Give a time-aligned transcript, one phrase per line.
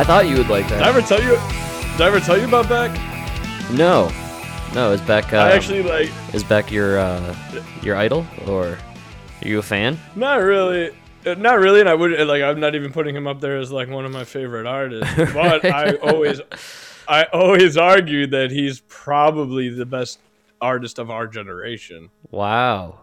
[0.00, 0.78] I thought you would like that.
[0.78, 1.32] Did I ever tell you?
[1.92, 2.90] Did I ever tell you about Beck?
[3.70, 4.10] No,
[4.74, 4.92] no.
[4.92, 5.30] Is Beck?
[5.30, 6.10] Uh, I actually like.
[6.32, 7.36] is Beck your uh,
[7.82, 8.78] your idol, or are
[9.46, 9.98] you a fan?
[10.16, 10.88] Not really.
[11.26, 12.42] Uh, Not really, and I would like.
[12.42, 15.14] I'm not even putting him up there as like one of my favorite artists.
[15.34, 16.40] But I always,
[17.06, 20.18] I always argued that he's probably the best
[20.62, 22.08] artist of our generation.
[22.30, 22.99] Wow.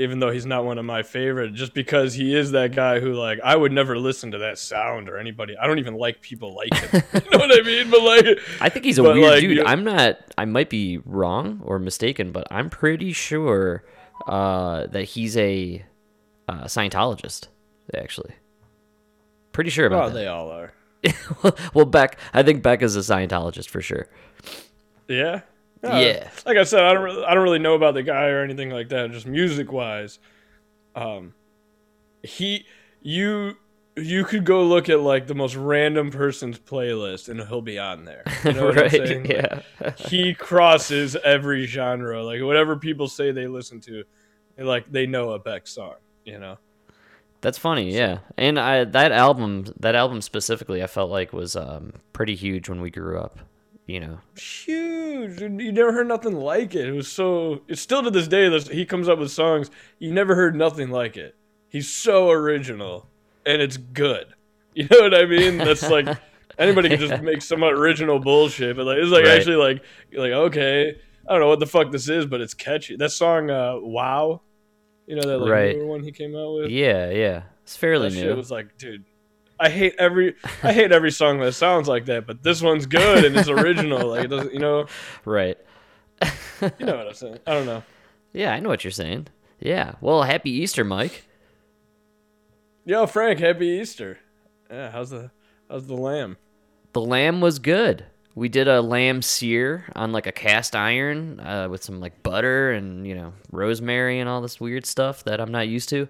[0.00, 3.14] Even though he's not one of my favorite, just because he is that guy who
[3.14, 5.56] like I would never listen to that sound or anybody.
[5.56, 7.02] I don't even like people like him.
[7.14, 7.90] you know what I mean?
[7.90, 9.56] But like, I think he's a weird like, dude.
[9.56, 10.18] you- I'm not.
[10.38, 13.82] I might be wrong or mistaken, but I'm pretty sure
[14.28, 15.84] uh, that he's a
[16.48, 17.48] uh, Scientologist.
[17.96, 18.34] Actually,
[19.50, 19.96] pretty sure about.
[19.96, 20.72] oh, about they all are.
[21.74, 22.18] well, Beck.
[22.32, 24.06] I think Beck is a Scientologist for sure.
[25.08, 25.40] Yeah.
[25.82, 26.28] Yeah.
[26.46, 28.70] Like I said, I don't really, I don't really know about the guy or anything
[28.70, 29.10] like that.
[29.12, 30.18] Just music wise,
[30.94, 31.34] um,
[32.22, 32.66] he
[33.00, 33.54] you
[33.96, 38.04] you could go look at like the most random person's playlist and he'll be on
[38.04, 38.22] there.
[38.44, 38.90] You know what I'm right?
[38.92, 39.22] saying?
[39.24, 39.30] Like,
[39.80, 39.92] Yeah.
[39.96, 42.22] he crosses every genre.
[42.22, 44.04] Like whatever people say they listen to,
[44.56, 45.94] they like they know a Beck song.
[46.24, 46.58] You know.
[47.40, 48.18] That's funny, yeah.
[48.36, 52.80] And I that album, that album specifically, I felt like was um, pretty huge when
[52.80, 53.38] we grew up.
[53.88, 55.40] You know, huge.
[55.40, 56.86] You never heard nothing like it.
[56.86, 57.62] It was so.
[57.68, 58.56] It's still to this day.
[58.60, 61.34] He comes up with songs you never heard nothing like it.
[61.70, 63.08] He's so original,
[63.46, 64.26] and it's good.
[64.74, 65.56] You know what I mean?
[65.58, 66.06] That's like
[66.58, 69.38] anybody can just make some original bullshit, but like it's like Right.
[69.38, 72.94] actually like like okay, I don't know what the fuck this is, but it's catchy.
[72.94, 74.42] That song, uh, "Wow,"
[75.08, 75.84] you know that like Right.
[75.84, 76.70] one he came out with.
[76.70, 77.42] yeah, yeah.
[77.64, 78.20] It's fairly that new.
[78.22, 79.04] shit was like, dude.
[79.60, 83.24] I hate every I hate every song that sounds like that, but this one's good
[83.24, 84.08] and it's original.
[84.08, 84.86] Like it doesn't, you know.
[85.24, 85.58] right.
[86.60, 87.38] You know what I'm saying?
[87.46, 87.82] I don't know.
[88.32, 89.28] Yeah, I know what you're saying.
[89.60, 89.94] Yeah.
[90.00, 91.24] Well, happy Easter, Mike.
[92.84, 94.18] Yo, Frank, happy Easter.
[94.70, 95.30] Yeah, how's the
[95.70, 96.36] how's the lamb?
[96.92, 98.06] The lamb was good.
[98.34, 102.72] We did a lamb sear on like a cast iron uh, with some like butter
[102.72, 106.08] and you know rosemary and all this weird stuff that I'm not used to.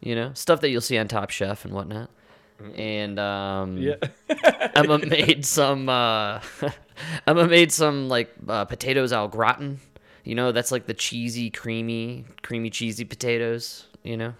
[0.00, 2.10] You know, stuff that you'll see on Top Chef and whatnot.
[2.74, 3.96] And um, Yeah.
[4.74, 5.88] Emma made some.
[5.88, 6.40] Uh,
[7.26, 9.78] Emma made some like uh, potatoes au gratin.
[10.24, 13.86] You know, that's like the cheesy, creamy, creamy, cheesy potatoes.
[14.02, 14.34] You know,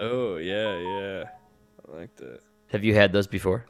[0.00, 1.24] oh yeah, yeah.
[1.92, 2.40] I like that.
[2.68, 3.64] have you had those before?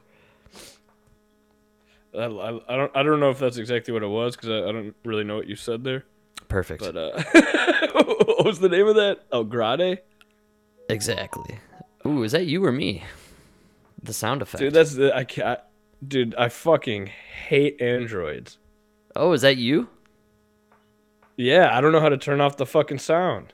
[2.14, 4.68] I, I, I don't I don't know if that's exactly what it was because I,
[4.68, 6.04] I don't really know what you said there.
[6.48, 6.82] Perfect.
[6.82, 7.22] But uh,
[7.92, 9.20] what was the name of that?
[9.32, 10.00] El Grade.
[10.88, 11.58] exactly.
[12.06, 13.04] Ooh, is that you or me?
[14.02, 14.60] The sound effect.
[14.60, 15.60] Dude, that's the I can't.
[16.06, 18.58] Dude, I fucking hate androids.
[19.16, 19.88] oh, is that you?
[21.36, 23.52] Yeah, I don't know how to turn off the fucking sound.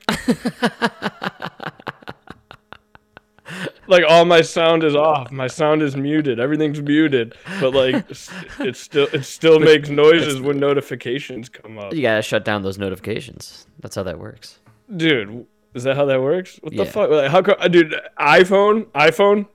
[3.87, 5.31] like all my sound is off.
[5.31, 6.39] My sound is muted.
[6.39, 8.05] Everything's muted, but like
[8.59, 11.93] it still it still makes noises when notifications come up.
[11.93, 13.67] You gotta shut down those notifications.
[13.79, 14.59] That's how that works.
[14.95, 16.57] Dude, is that how that works?
[16.63, 17.11] What the fuck?
[17.11, 17.93] Like, how come, dude?
[18.19, 19.45] iPhone, iPhone.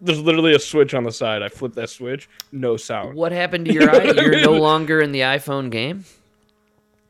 [0.00, 1.42] There's literally a switch on the side.
[1.42, 3.14] I flip that switch, no sound.
[3.16, 4.04] What happened to your eye?
[4.14, 6.04] You're no longer in the iPhone game.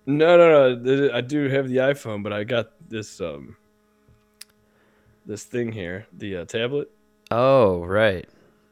[0.04, 1.10] No, no, no.
[1.14, 3.56] I do have the iPhone, but I got this um
[5.24, 6.90] this thing here, the uh, tablet,
[7.30, 8.28] Oh, right.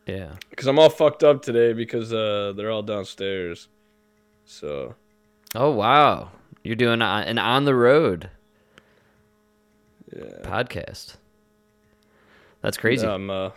[0.07, 0.33] Yeah.
[0.51, 3.69] because I'm all fucked up today because uh they're all downstairs.
[4.45, 4.97] So
[5.55, 6.31] Oh wow,
[6.65, 8.29] you're doing a- an on the road
[10.17, 11.17] yeah, podcast.
[12.63, 13.07] That's crazy.
[13.07, 13.51] I'm uh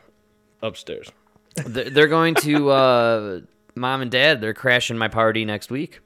[0.61, 1.11] upstairs.
[1.55, 3.39] They're they're going to uh,
[3.75, 4.41] mom and dad.
[4.41, 5.99] They're crashing my party next week.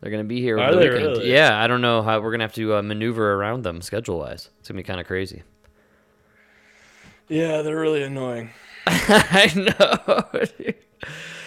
[0.00, 1.06] They're gonna be here over Are the they weekend.
[1.18, 1.32] really?
[1.32, 4.50] Yeah, I don't know how we're gonna have to uh, maneuver around them schedule wise.
[4.58, 5.42] It's gonna be kind of crazy.
[7.28, 8.50] Yeah, they're really annoying.
[8.86, 10.40] I know.
[10.58, 10.74] dude.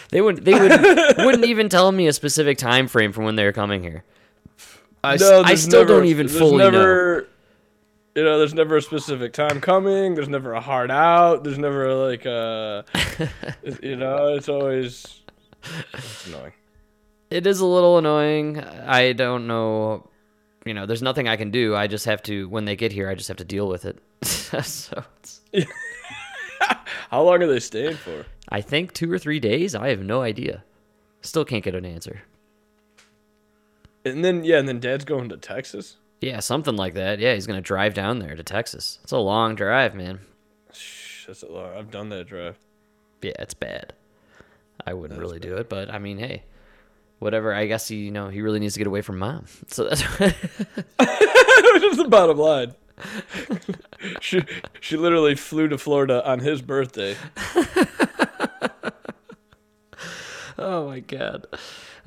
[0.10, 0.46] They would.
[0.46, 0.72] They would.
[1.18, 4.04] wouldn't even tell me a specific time frame for when they're coming here.
[5.04, 7.26] I, s- No, I still never- don't even there's fully know.
[8.16, 10.16] You know, there's never a specific time coming.
[10.16, 11.44] There's never a hard out.
[11.44, 12.86] There's never like a,
[13.84, 15.22] you know, it's always
[15.94, 16.54] it's annoying.
[17.30, 18.64] It is a little annoying.
[18.64, 20.10] I don't know.
[20.66, 21.76] You know, there's nothing I can do.
[21.76, 22.48] I just have to.
[22.48, 24.00] When they get here, I just have to deal with it.
[24.24, 25.04] so
[27.10, 28.26] How long are they staying for?
[28.50, 29.76] I think two or three days.
[29.76, 30.64] I have no idea.
[31.22, 32.22] Still can't get an answer.
[34.06, 35.98] And then yeah, and then Dad's going to Texas.
[36.26, 37.20] Yeah, something like that.
[37.20, 38.98] Yeah, he's gonna drive down there to Texas.
[39.04, 40.22] It's a long drive, man.
[40.74, 41.78] Shh, That's a lot.
[41.78, 42.58] I've done that drive.
[43.22, 43.94] Yeah, it's bad.
[44.88, 46.42] I wouldn't really do it, but I mean, hey,
[47.20, 47.54] whatever.
[47.54, 49.46] I guess he, you know, he really needs to get away from mom.
[49.68, 50.02] So that's
[50.98, 52.74] the bottom line.
[54.20, 54.42] she
[54.82, 57.16] she literally flew to Florida on his birthday.
[60.58, 61.46] Oh my god.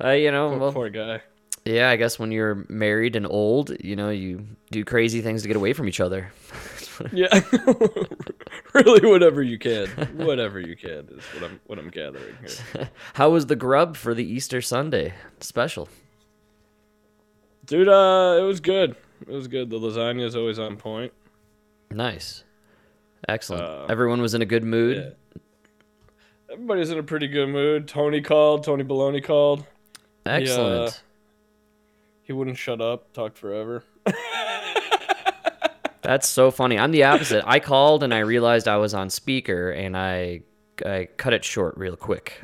[0.03, 1.21] Uh, you know, well, Poor guy.
[1.65, 5.47] Yeah, I guess when you're married and old, you know, you do crazy things to
[5.47, 6.31] get away from each other.
[7.13, 7.29] Yeah,
[8.73, 12.89] really, whatever you can, whatever you can is what I'm what I'm gathering here.
[13.13, 15.87] How was the grub for the Easter Sunday special?
[17.65, 18.97] Dude, uh, it was good.
[19.21, 19.69] It was good.
[19.69, 21.13] The lasagna is always on point.
[21.89, 22.43] Nice.
[23.29, 23.63] Excellent.
[23.63, 24.97] Uh, Everyone was in a good mood.
[24.97, 25.41] yeah.
[26.51, 27.87] Everybody's in a pretty good mood.
[27.87, 28.65] Tony called.
[28.65, 29.63] Tony Baloney called.
[30.25, 30.91] Excellent.
[30.91, 30.97] He
[32.33, 33.13] wouldn't shut up.
[33.13, 33.83] Talked forever.
[36.01, 36.79] That's so funny.
[36.79, 37.43] I'm the opposite.
[37.45, 40.41] I called and I realized I was on speaker and I
[40.85, 42.41] I cut it short real quick.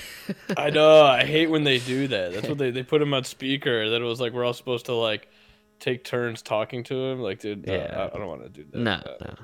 [0.56, 1.02] I know.
[1.02, 2.32] I hate when they do that.
[2.32, 3.90] That's what they they put him on speaker.
[3.90, 5.28] That it was like we're all supposed to like
[5.80, 7.20] take turns talking to him.
[7.20, 8.08] Like, dude, uh, Yeah.
[8.12, 8.78] I, I don't want to do that.
[8.78, 9.34] no, Uh, no.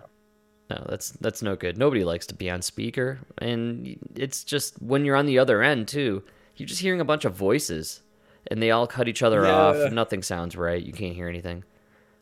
[0.70, 1.76] No, that's that's no good.
[1.76, 5.86] Nobody likes to be on speaker and it's just when you're on the other end
[5.88, 6.22] too.
[6.56, 8.02] You're just hearing a bunch of voices
[8.48, 9.54] and they all cut each other Yeah.
[9.56, 9.92] off.
[9.92, 10.82] Nothing sounds right.
[10.82, 11.64] You can't hear anything.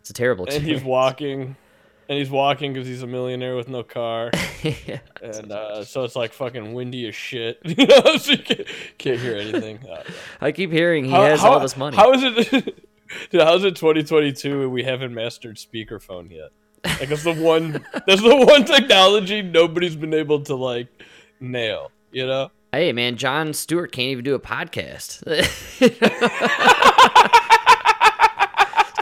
[0.01, 1.57] It's a terrible And he's walking,
[2.09, 4.31] and he's walking because he's a millionaire with no car.
[4.63, 5.01] yeah.
[5.23, 7.59] and uh, so it's like fucking windy as shit.
[7.65, 8.69] you know, so you can't,
[8.99, 9.81] can't hear anything.
[10.41, 11.97] I keep hearing he how- has how- all this money.
[11.97, 12.85] How is it?
[13.31, 16.51] Dude, how's it 2022 and we haven't mastered speakerphone yet?
[17.01, 17.85] Like that's the one.
[18.07, 20.89] that's the one technology nobody's been able to like
[21.41, 21.91] nail.
[22.13, 22.51] You know.
[22.73, 25.25] Hey man, Jon Stewart can't even do a podcast.
[25.79, 25.89] He's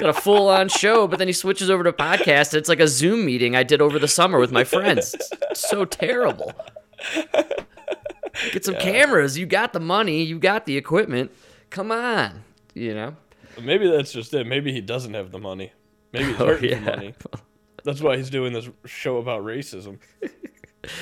[0.02, 2.54] got a full on show, but then he switches over to podcast.
[2.54, 5.16] It's like a Zoom meeting I did over the summer with my friends.
[5.50, 6.52] It's so terrible.
[8.52, 9.36] Get some cameras.
[9.38, 10.22] You got the money.
[10.22, 11.32] You got the equipment.
[11.70, 12.44] Come on.
[12.74, 13.16] You know?
[13.60, 14.46] Maybe that's just it.
[14.46, 15.72] Maybe he doesn't have the money.
[16.12, 16.78] Maybe he's Oh, yeah.
[16.78, 17.14] for money.
[17.84, 19.98] That's why he's doing this show about racism.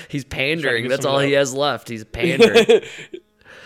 [0.08, 0.88] He's pandering.
[0.88, 1.88] That's all he has left.
[1.88, 2.82] He's pandering.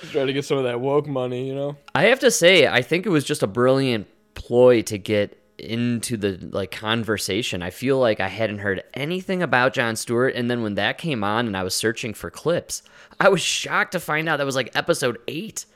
[0.00, 1.46] He's trying to get some of that woke money.
[1.48, 1.76] You know.
[1.94, 6.16] I have to say, I think it was just a brilliant ploy to get into
[6.16, 7.62] the like conversation.
[7.62, 11.24] I feel like I hadn't heard anything about Jon Stewart, and then when that came
[11.24, 12.82] on and I was searching for clips,
[13.18, 15.66] I was shocked to find out that was like episode eight.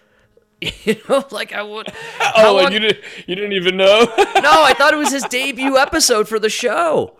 [0.85, 1.89] You know, like I would.
[2.37, 4.05] Oh, long- you didn't you didn't even know.
[4.17, 7.17] no, I thought it was his debut episode for the show.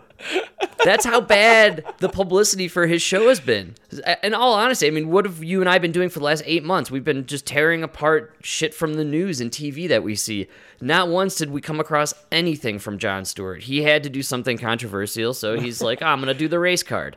[0.83, 3.75] That's how bad the publicity for his show has been.
[4.21, 6.43] In all honesty, I mean, what have you and I been doing for the last
[6.45, 6.91] eight months?
[6.91, 10.47] We've been just tearing apart shit from the news and TV that we see.
[10.81, 13.63] Not once did we come across anything from Jon Stewart.
[13.63, 16.59] He had to do something controversial, so he's like, oh, I'm going to do the
[16.59, 17.15] race card.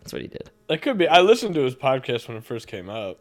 [0.00, 0.50] That's what he did.
[0.68, 1.06] That could be.
[1.06, 3.18] I listened to his podcast when it first came out.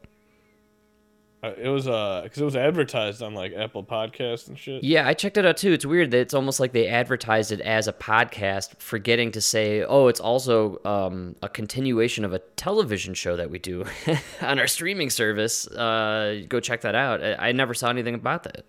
[1.43, 4.81] Uh, it was uh, because it was advertised on like Apple Podcasts and shit.
[4.81, 5.73] Yeah, I checked it out too.
[5.73, 9.83] It's weird that it's almost like they advertised it as a podcast, forgetting to say,
[9.83, 13.83] oh, it's also um, a continuation of a television show that we do
[14.41, 15.67] on our streaming service.
[15.67, 17.21] Uh, go check that out.
[17.21, 18.63] I, I never saw anything about that.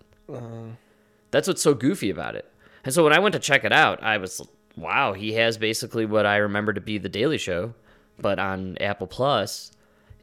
[1.31, 2.51] That's what's so goofy about it.
[2.83, 4.45] And so when I went to check it out, I was,
[4.75, 7.73] wow, he has basically what I remember to be The Daily Show,
[8.19, 9.71] but on Apple Plus.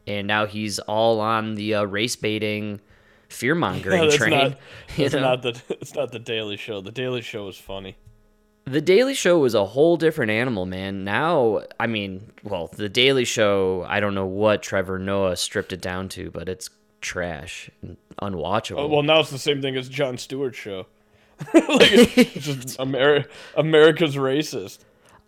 [0.05, 2.81] And now he's all on the uh, race baiting,
[3.29, 4.31] fear mongering that's train.
[4.31, 4.57] not.
[4.97, 5.21] It's know?
[5.21, 5.61] not the.
[5.69, 6.81] It's not the Daily Show.
[6.81, 7.95] The Daily Show is funny.
[8.65, 11.03] The Daily Show was a whole different animal, man.
[11.03, 15.81] Now, I mean, well, The Daily Show, I don't know what Trevor Noah stripped it
[15.81, 16.69] down to, but it's
[17.01, 18.79] trash and unwatchable.
[18.79, 20.85] Oh, well, now it's the same thing as Jon Stewart's show.
[21.53, 24.79] like it's just Ameri- America's racist.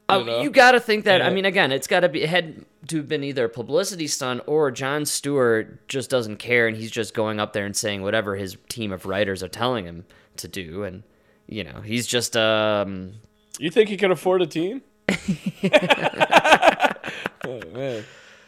[0.08, 0.42] Uh, you know?
[0.42, 1.22] you got to think that.
[1.22, 4.08] I mean, again, it's got to be it had to have been either a publicity
[4.08, 8.04] stunt or Jon Stewart just doesn't care and he's just going up there and saying
[8.04, 10.06] whatever his team of writers are telling him
[10.38, 11.04] to do, and
[11.48, 13.14] you know, he's just um.
[13.58, 14.82] You think he can afford a team?
[15.10, 15.16] oh,
[17.74, 18.04] man.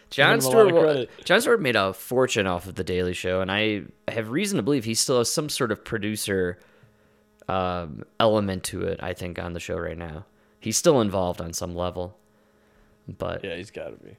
[0.10, 1.10] John him a lot Stewart, of wa- credit.
[1.26, 4.64] Jon Stewart made a fortune off of the Daily Show, and I have reason to
[4.64, 6.58] believe he still has some sort of producer
[7.48, 9.00] um, element to it.
[9.02, 10.26] I think on the show right now,
[10.60, 12.18] he's still involved on some level,
[13.08, 14.18] but Yeah, he's got to be.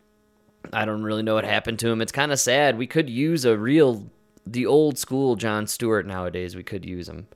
[0.73, 2.02] I don't really know what happened to him.
[2.02, 2.76] It's kind of sad.
[2.76, 4.07] We could use a real,
[4.47, 6.57] the old school Jon Stewart nowadays.
[6.57, 7.26] We could use him,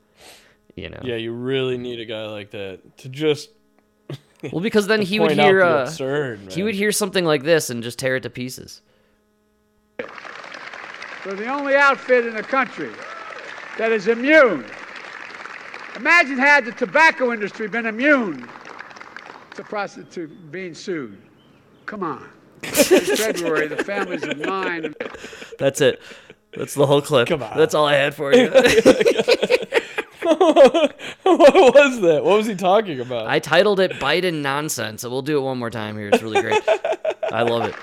[0.74, 1.00] you know.
[1.02, 3.50] Yeah, you really need a guy like that to just
[4.52, 6.52] Well, because then he would hear uh, absurd.
[6.52, 8.82] he would hear something like this and just tear it to pieces.
[11.24, 12.90] We're the only outfit in the country
[13.78, 14.64] that is immune.
[15.94, 18.48] Imagine had the tobacco industry been immune
[19.54, 21.18] to prostitute being sued.
[21.86, 22.28] Come on.
[22.62, 22.70] In
[23.16, 24.94] February, the families of nine.
[25.58, 26.00] That's it.
[26.56, 27.28] That's the whole clip.
[27.28, 27.56] Come on.
[27.56, 28.50] That's all I had for you.
[30.22, 32.20] what was that?
[32.22, 33.26] What was he talking about?
[33.26, 35.02] I titled it Biden Nonsense.
[35.02, 36.10] So we'll do it one more time here.
[36.12, 36.62] It's really great.
[37.32, 37.74] I love it.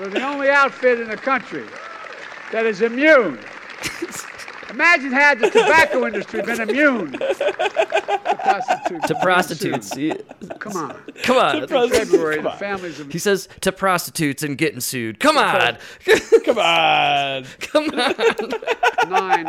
[0.00, 1.64] We're the only outfit in the country
[2.52, 3.38] that is immune.
[4.70, 9.08] Imagine had the tobacco industry been immune to prostitutes.
[9.08, 9.96] To prostitutes.
[10.64, 11.02] He- Come on.
[11.22, 11.66] Come on.
[11.68, 15.20] pros- February, Come the families of He says to prostitutes and getting sued.
[15.20, 15.78] Come on.
[16.44, 17.44] Come on.
[17.60, 19.10] Come on.
[19.10, 19.46] nine.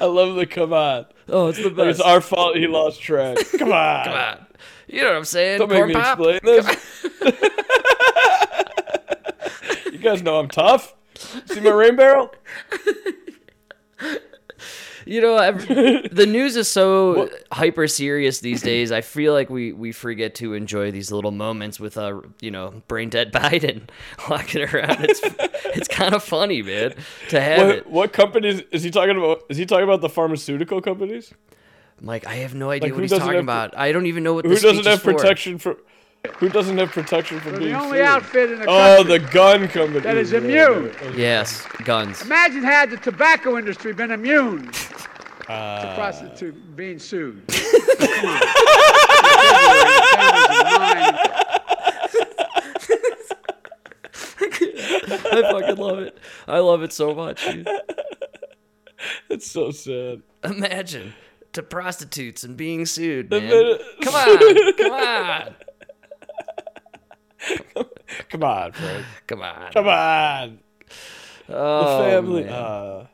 [0.00, 1.06] I love the come on.
[1.28, 3.38] Oh, it's the Like it's our fault he lost track.
[3.58, 4.04] Come on.
[4.04, 4.46] Come on.
[4.86, 5.58] You know what I'm saying?
[5.58, 6.18] Don't make Corn me pop?
[6.20, 6.66] explain this.
[9.92, 10.94] you guys know I'm tough.
[11.46, 12.32] See my rain barrel?
[15.06, 18.90] You know, every, the news is so hyper serious these days.
[18.90, 22.82] I feel like we, we forget to enjoy these little moments with uh you know
[22.88, 23.88] brain dead Biden
[24.28, 25.04] walking around.
[25.04, 25.20] It's
[25.76, 26.94] it's kind of funny, man,
[27.28, 27.86] to have What, it.
[27.86, 29.42] what companies is he talking about?
[29.48, 31.32] Is he talking about the pharmaceutical companies?
[32.02, 33.78] Like I have no idea Like, what he's talking have- about.
[33.78, 35.14] I don't even know what Who doesn't have for.
[35.14, 35.78] protection for?
[36.38, 38.06] Who doesn't have protection from We're being the only sued?
[38.06, 39.18] outfit in the Oh, country.
[39.18, 40.00] the gun company.
[40.00, 40.92] That is Yeah, immune.
[41.02, 41.16] yeah, yeah.
[41.16, 42.22] Yes, guns.
[42.22, 44.70] Imagine had the tobacco industry been immune
[45.46, 45.94] to uh.
[45.94, 47.42] prostitute being sued.
[47.48, 48.40] Come on.
[49.46, 51.14] February, the families of nine.
[55.28, 56.18] I fucking love it.
[56.48, 57.44] I love it so much.
[57.44, 57.68] dude.
[59.28, 60.22] It's so sad.
[60.44, 61.12] Imagine
[61.52, 63.44] to prostitutes and being sued, man.
[63.48, 65.54] minute- Come on, come on,
[68.30, 68.72] Come on,
[69.26, 69.72] come on.
[69.72, 70.58] Come on.
[71.48, 72.44] The Oh, family.
[72.44, 72.52] man.
[72.52, 73.06] Uh,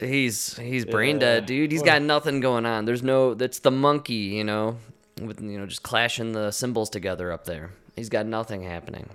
[0.00, 1.20] He's he's brain Yeah.
[1.40, 1.72] dead, dude.
[1.72, 2.84] He's got nothing going on.
[2.84, 3.34] There's no.
[3.34, 4.76] That's the monkey, you know,
[5.20, 7.72] with you know just clashing the cymbals together up there.
[7.96, 9.08] He's got nothing happening.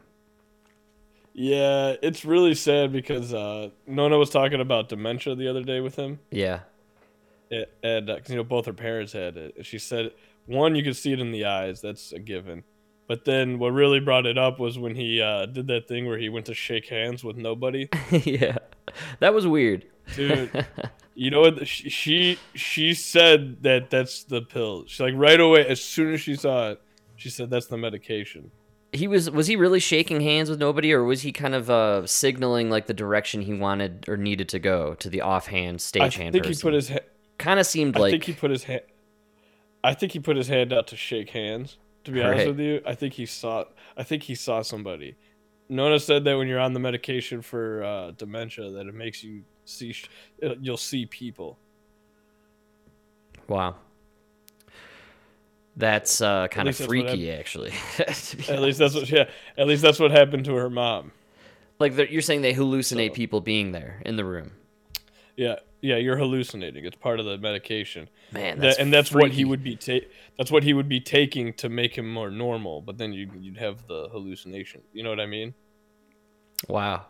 [1.34, 5.96] yeah, it's really sad because uh, Nona was talking about dementia the other day with
[5.96, 6.20] him.
[6.32, 6.60] Yeah.
[7.84, 9.66] And uh 'cause you know both her parents had it.
[9.66, 10.12] She said
[10.48, 11.80] one, you could see it in the eyes.
[11.82, 12.64] That's a given.
[13.08, 16.18] But then what really brought it up was when he uh, did that thing where
[16.18, 17.90] he went to shake hands with nobody.
[18.12, 18.58] yeah.
[19.20, 19.86] That was weird.
[20.16, 20.66] Dude,
[21.16, 21.68] you know what?
[21.68, 24.86] She, she she said that that's the pill.
[24.88, 26.82] She's like right away as soon as she saw it,
[27.16, 28.52] she said that's the medication.
[28.92, 32.06] He was was he really shaking hands with nobody, or was he kind of uh,
[32.06, 36.30] signaling like the direction he wanted or needed to go to the offhand stagehand?
[36.30, 36.54] I think person?
[36.54, 37.00] he put his ha-
[37.38, 38.82] kind of seemed I like think he put his hand.
[39.84, 41.78] I think he put his hand out to shake hands.
[42.06, 42.48] To be honest Right.
[42.50, 43.66] with you, I think he saw.
[43.96, 45.16] I think he saw somebody.
[45.70, 49.44] Nona said that when you're on the medication for uh, dementia, that it makes you
[49.66, 49.94] see.
[49.94, 50.06] sh-
[50.60, 51.58] You'll see people.
[53.48, 53.76] wow.
[55.76, 57.72] That's uh, kind of least that's what freaky, actually.
[57.98, 59.10] At least that's what.
[59.10, 59.28] Yeah.
[59.58, 61.12] At least that's what happened to her mom.
[61.80, 64.52] like you're saying they hallucinate So- people being there in the room.
[65.36, 65.56] Yeah.
[65.84, 65.98] Yeah.
[65.98, 66.86] You're hallucinating.
[66.86, 68.08] It's part of the medication.
[68.32, 69.76] Man, That- and that's what he would be.
[69.76, 72.82] Ta- that's what he would be taking to make him more normal.
[72.82, 74.82] But then you you'd have the hallucination.
[74.94, 75.54] You know what I mean?
[76.68, 77.06] Wow.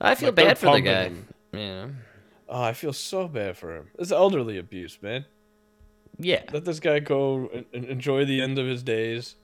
[0.00, 1.04] I feel Like, bad for the guy.
[1.04, 1.28] him.
[1.52, 1.88] Yeah.
[2.48, 3.88] Oh, I feel so bad for him.
[3.98, 5.24] It's elderly abuse, man.
[6.18, 6.42] Yeah.
[6.52, 9.36] Let this guy go and, and enjoy the end of his days,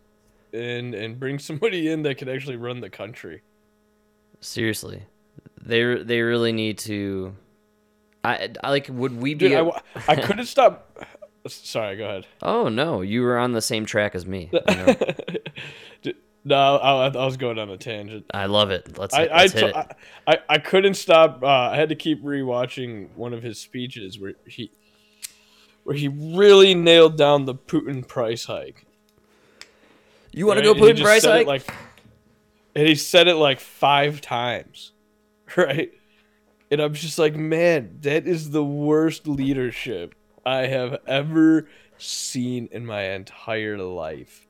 [0.53, 3.43] and and bring somebody in that can actually run the country.
[4.41, 5.03] Seriously.
[5.61, 7.37] They they really need to
[8.25, 10.97] I, I like would we be Dude, I, a- wa- I couldn't stop.
[11.47, 12.27] Sorry, go ahead.
[12.43, 14.51] Oh no, you were on the same track as me.
[14.69, 14.95] I, know.
[16.03, 18.27] Dude, No, I, I was going on a tangent.
[18.33, 18.97] I love it.
[18.97, 19.75] Let's, I hit, let's hit t- it.
[20.27, 21.43] I, I I couldn't stop.
[21.43, 24.71] Uh, I had to keep rewatching one of his speeches where he
[25.83, 28.87] where he really nailed down the Putin price hike.
[30.31, 31.47] you want to go And he put in just price hike?
[31.49, 31.75] Like,
[32.77, 34.93] and he said it like five times,
[35.57, 35.91] right?
[36.73, 40.15] And I'm just like, man, that is the worst leadership
[40.47, 44.49] I have ever seen in my entire life.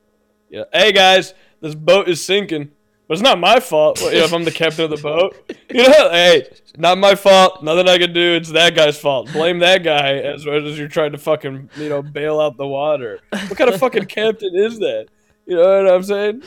[0.49, 0.62] Yeah.
[0.73, 2.71] Hey guys, this boat is sinking,
[3.09, 4.00] but it's not my fault.
[4.00, 5.35] Well, yeah, if I'm the captain of the boat,
[5.69, 7.64] you know, hey, not my fault.
[7.64, 8.37] Nothing I can do.
[8.37, 9.33] It's that guy's fault.
[9.33, 12.69] Blame that guy as much as you're trying to fucking you know bail out the
[12.69, 13.19] water.
[13.31, 15.09] What kind of fucking captain is that?
[15.45, 16.45] You know what I'm saying?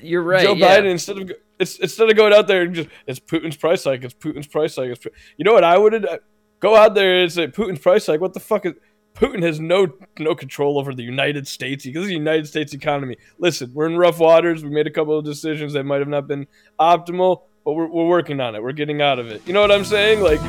[0.00, 0.46] You're right.
[0.46, 0.80] Joe yeah.
[0.80, 1.30] Biden instead of
[1.64, 4.76] it's instead of going out there and just it's Putin's price hike, it's Putin's price
[4.76, 4.90] hike.
[4.90, 6.18] It's, Pu-" you know what I would uh,
[6.60, 8.20] go out there and say Putin's price hike.
[8.20, 8.74] What the fuck is
[9.14, 9.86] Putin has no
[10.18, 11.86] no control over the United States.
[11.86, 13.16] Is the United States economy.
[13.38, 14.64] Listen, we're in rough waters.
[14.64, 16.46] We made a couple of decisions that might have not been
[16.80, 18.62] optimal, but we're, we're working on it.
[18.62, 19.46] We're getting out of it.
[19.46, 20.20] You know what I'm saying?
[20.20, 20.40] Like,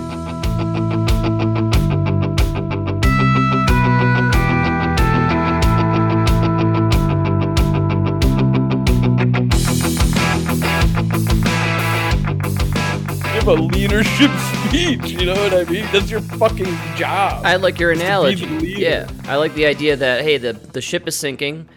[13.46, 14.32] give a leadership
[14.68, 15.12] speech.
[15.12, 15.86] You know what I mean?
[15.92, 17.46] That's your fucking job.
[17.46, 18.46] I like your analogy.
[18.46, 21.70] Yeah, I like the idea that hey, the the ship is sinking.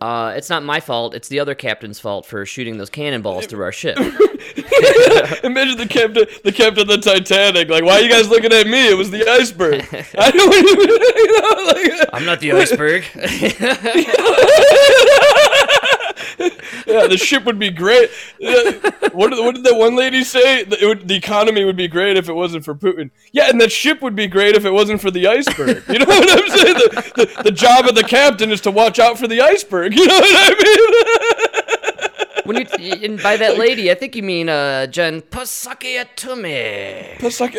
[0.00, 1.12] Uh, it's not my fault.
[1.12, 3.96] It's the other captain's fault for shooting those cannonballs through our ship.
[5.42, 7.68] Imagine the captain, the captain of the Titanic.
[7.68, 8.88] Like, why are you guys looking at me?
[8.88, 9.82] It was the iceberg.
[10.16, 13.02] I don't even, you know, like, I'm not the iceberg.
[16.86, 18.10] yeah, the ship would be great.
[19.12, 20.64] What did, what did that one lady say?
[20.64, 23.10] Would, the economy would be great if it wasn't for Putin.
[23.32, 25.82] Yeah, and that ship would be great if it wasn't for the iceberg.
[25.88, 26.74] You know what I'm saying?
[26.74, 29.94] The, the, the job of the captain is to watch out for the iceberg.
[29.94, 31.98] You know what I mean?
[32.44, 37.18] when you and by that lady, I think you mean uh, Jen Psaki Atume.
[37.20, 37.56] That's like-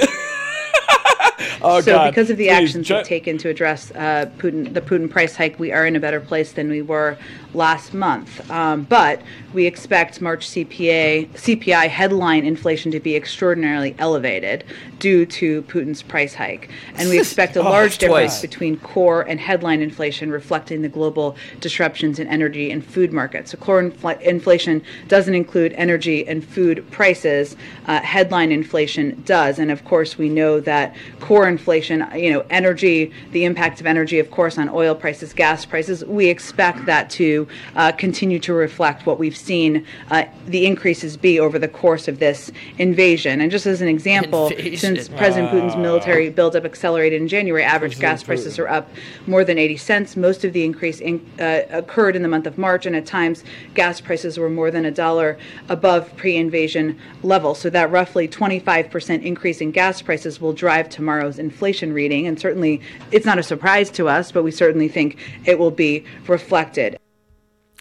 [1.62, 2.10] oh, So, God.
[2.10, 5.60] because of the Please, actions we've taken to address uh, Putin, the Putin price hike,
[5.60, 7.18] we are in a better place than we were
[7.54, 8.50] last month.
[8.52, 9.22] Um, but
[9.54, 14.64] we expect March CPA, CPI headline inflation to be extraordinarily elevated
[15.00, 18.42] due to Putin's price hike, and we expect a large difference twice.
[18.42, 23.52] between core and headline inflation, reflecting the global disruptions in energy and food markets.
[23.52, 27.56] So, core infl- inflation doesn't include energy and food prices.
[27.88, 33.12] Uh, headline inflation does, and of course, we know that core inflation, you know, energy,
[33.32, 36.04] the impact of energy, of course, on oil prices, gas prices.
[36.06, 41.40] We expect that to uh, continue to reflect what we've seen uh, the increases be
[41.40, 43.42] over the course of this invasion.
[43.42, 44.89] And just as an example, Invasion.
[44.96, 48.90] Since President Putin's military buildup accelerated in January, average gas prices are up
[49.28, 50.16] more than 80 cents.
[50.16, 53.44] Most of the increase in, uh, occurred in the month of March, and at times
[53.74, 55.38] gas prices were more than a dollar
[55.70, 57.56] above pre-invasion level.
[57.56, 62.82] So that roughly 25% increase in gas prices will drive tomorrow's inflation reading, and certainly
[63.12, 66.98] it's not a surprise to us, but we certainly think it will be reflected.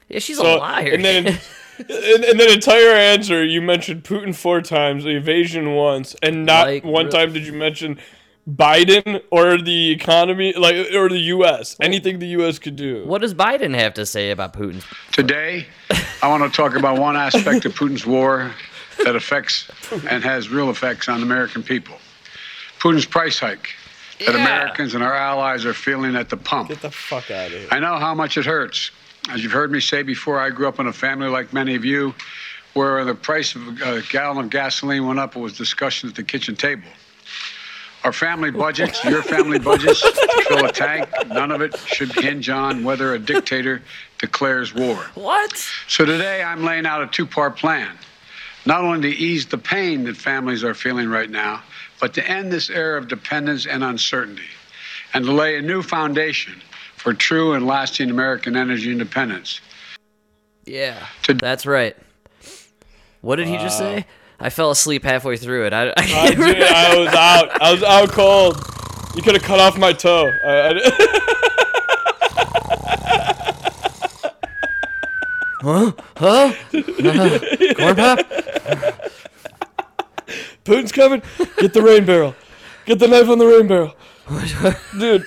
[0.09, 0.93] Yeah, she's So- a liar.
[0.93, 1.39] And then,
[1.79, 6.67] and, and then entire answer, you mentioned Putin four times, the invasion once, and not
[6.67, 7.99] Like, one re- time did you mention
[8.49, 11.77] Biden or the economy, like or the U.S.
[11.81, 12.59] Anything the U.S.
[12.59, 13.05] could do.
[13.07, 14.85] what does Biden have to say about Putin's?
[15.13, 15.67] Today,
[16.23, 18.51] I want to talk about one aspect of Putin's war
[19.05, 19.71] that affects
[20.09, 21.97] and has real effects on American people.
[22.81, 23.69] Putin's price hike
[24.21, 24.43] that Yeah.
[24.43, 26.71] Americans and our allies are feeling at the pump.
[26.71, 27.69] Get the fuck out of here.
[27.71, 28.91] I know how much it hurts.
[29.31, 31.85] As you've heard me say before, I grew up in a family like many of
[31.85, 32.15] you
[32.73, 35.37] where the price of a gallon of gasoline went up.
[35.37, 36.89] It was discussion at the kitchen table.
[38.05, 42.49] Our family budgets, your family budgets, to fill a tank, none of it should hinge
[42.49, 43.83] on whether a dictator
[44.19, 44.97] declares war.
[45.15, 45.57] What?
[45.89, 47.99] So today I'm laying out a two part plan.
[48.65, 51.63] Not only to ease the pain that families are feeling right now,
[52.01, 54.43] but to end this era of dependence and uncertainty
[55.13, 56.61] and to lay a new foundation
[56.99, 59.61] for true and lasting American energy independence.
[60.67, 61.97] Yeah, To- that's right.
[63.21, 64.05] What did he just say?
[64.39, 65.73] I fell asleep halfway through it.
[65.73, 67.63] I, I I, did- I was out.
[67.63, 68.57] I was out cold.
[69.17, 70.31] You could have cut off my toe.
[70.45, 71.25] I, I,
[75.63, 75.93] huh?
[76.17, 76.53] Uh,
[77.75, 78.19] corn pop?
[80.65, 81.23] Putin's coming.
[81.59, 82.35] Get the rain barrel.
[82.87, 83.95] Get the knife on the rain barrel.
[84.99, 85.25] Dude,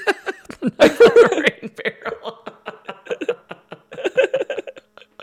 [0.62, 2.48] Rain barrel.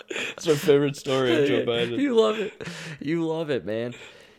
[0.09, 1.99] that's my favorite story of Joe Biden.
[1.99, 2.53] You love it.
[3.01, 3.95] You love it, man.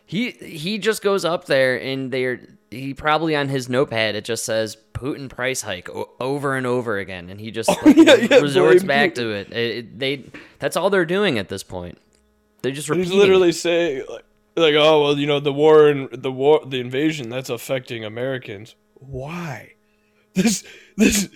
[0.06, 4.44] He he just goes up there and they're he probably on his notepad it just
[4.44, 8.02] says Putin price hike o- over and over again, and he just oh, like, Oh,
[8.02, 9.52] yeah, yeah, resorts boy, back to it.
[9.52, 10.24] It- it- They
[10.58, 11.98] that's all they're doing at this point.
[12.62, 13.18] They're just He's repeating.
[13.18, 14.24] literally saying like,
[14.56, 18.74] like, oh well, you know, the war and the war, the invasion that's affecting Americans.
[19.00, 19.74] Why?
[20.34, 20.62] This
[20.96, 21.28] this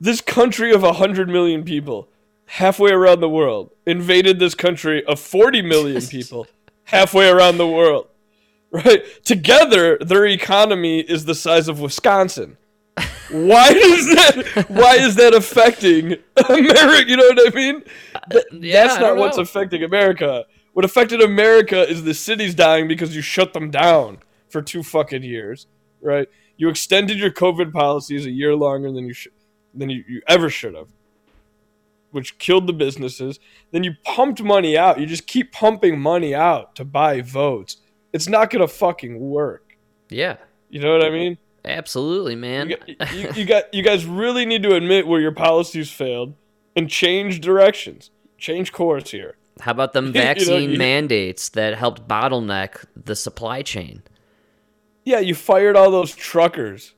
[0.00, 2.08] this country of hundred million people,
[2.44, 6.46] halfway around the world, invaded this country of forty million people,
[6.84, 8.08] halfway around the world.
[8.70, 9.04] Right?
[9.24, 12.56] Together, their economy is the size of Wisconsin.
[13.30, 14.64] Why is that?
[14.68, 16.16] Why is that affecting
[16.48, 17.08] America?
[17.08, 17.82] You know what I mean?
[18.30, 19.42] Th- uh, yeah, That's not what's know.
[19.42, 20.44] affecting America.
[20.72, 25.22] What affected America is the cities dying because you shut them down for two fucking
[25.22, 25.66] years,
[26.00, 26.28] right?
[26.56, 29.32] You extended your COVID policies a year longer than you should,
[29.74, 30.88] than you, you ever should have,
[32.10, 33.40] which killed the businesses.
[33.70, 35.00] Then you pumped money out.
[35.00, 37.78] You just keep pumping money out to buy votes.
[38.12, 39.76] It's not gonna fucking work.
[40.10, 40.36] yeah,
[40.68, 41.38] You know what I mean?
[41.64, 42.70] absolutely, man.
[42.70, 46.34] You, got- you, you got you guys really need to admit where your policies failed
[46.76, 49.36] and change directions, change course here.
[49.60, 54.02] How about them You know, vaccine you- mandates that helped bottleneck the supply chain?
[55.04, 56.94] Yeah, you fired all those truckers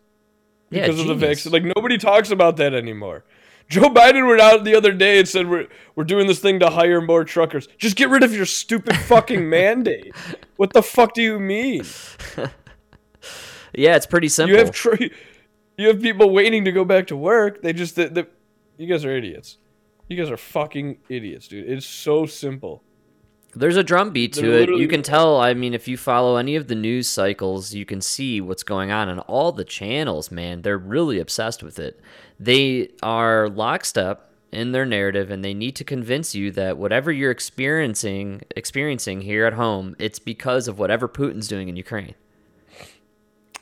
[0.70, 1.52] Yeah, because of the vaccine.
[1.52, 3.24] Like nobody talks about that anymore.
[3.68, 6.68] Joe Biden went out the other day and said we're we're doing this thing to
[6.68, 7.66] hire more truckers.
[7.78, 10.14] Just get rid of your stupid fucking mandate.
[10.56, 11.84] What the fuck do you mean?
[13.76, 14.56] Yeah, it's pretty simple.
[14.56, 14.76] You have
[15.78, 17.62] you have people waiting to go back to work.
[17.62, 18.26] They just the,
[18.76, 19.58] you guys are idiots.
[20.08, 21.68] You guys are fucking idiots, dude.
[21.68, 22.82] It's so simple.
[23.56, 24.78] There's a drumbeat to They're it.
[24.78, 25.40] You can tell.
[25.40, 28.90] I mean, if you follow any of the news cycles, you can see what's going
[28.90, 30.30] on in all the channels.
[30.30, 32.00] Man, they're really obsessed with it.
[32.38, 37.30] They are lockstep in their narrative, and they need to convince you that whatever you're
[37.30, 42.14] experiencing, experiencing here at home, it's because of whatever Putin's doing in Ukraine.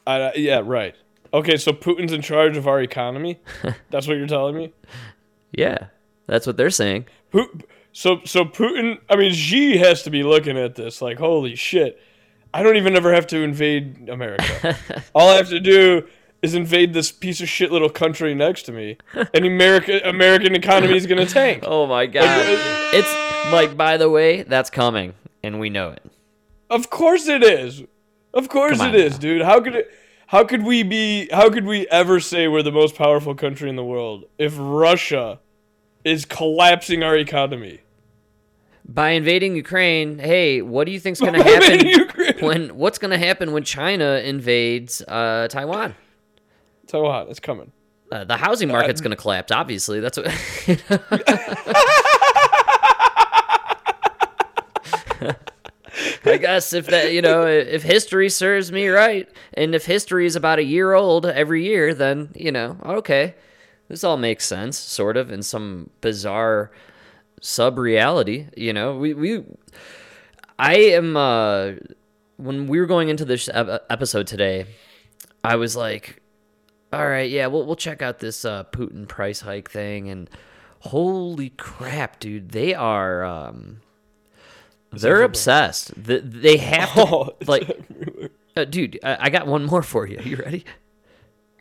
[0.06, 0.94] I, yeah, right.
[1.34, 3.40] Okay, so Putin's in charge of our economy.
[3.90, 4.72] That's what you're telling me.
[5.52, 5.88] Yeah,
[6.26, 7.04] that's what they're saying.
[7.30, 7.60] Pu-
[7.92, 12.00] so so Putin, I mean, Xi has to be looking at this like, holy shit!
[12.54, 14.76] I don't even ever have to invade America.
[15.14, 16.06] All I have to do
[16.42, 18.98] is invade this piece of shit little country next to me,
[19.32, 21.64] and America American economy is gonna tank.
[21.72, 26.02] Oh my god, uh, it's like by the way, that's coming, and we know it.
[26.68, 27.82] Of course it is.
[28.34, 29.42] Of course it is, dude.
[29.42, 29.90] How could it?
[30.26, 31.28] How could we be?
[31.30, 35.40] How could we ever say we're the most powerful country in the world if Russia
[36.04, 37.81] is collapsing our economy?
[38.84, 43.18] By invading Ukraine, hey, what do you think's going to happen when what's going to
[43.18, 45.94] happen when China invades uh, Taiwan?
[46.86, 47.72] Taiwan, it's coming.
[48.10, 49.50] Uh, the housing market's going to collapse.
[49.50, 50.26] Obviously, that's what.
[56.24, 60.36] I guess if that you know if history serves me right, and if history is
[60.36, 63.34] about a year old every year, then you know okay,
[63.88, 66.70] this all makes sense, sort of in some bizarre
[67.42, 68.46] sub reality.
[68.56, 69.44] You know, we we
[70.58, 71.72] I am uh
[72.36, 74.66] when we were going into this episode today,
[75.44, 76.22] I was like,
[76.92, 80.30] all right, yeah, we'll we'll check out this uh, Putin price hike thing, and
[80.80, 83.80] holy crap, dude, they are um,
[84.92, 85.92] they're obsessed.
[86.02, 87.80] They, they have to Oh, like,
[88.56, 90.18] uh, dude, I, I got one more for you.
[90.22, 90.64] You ready?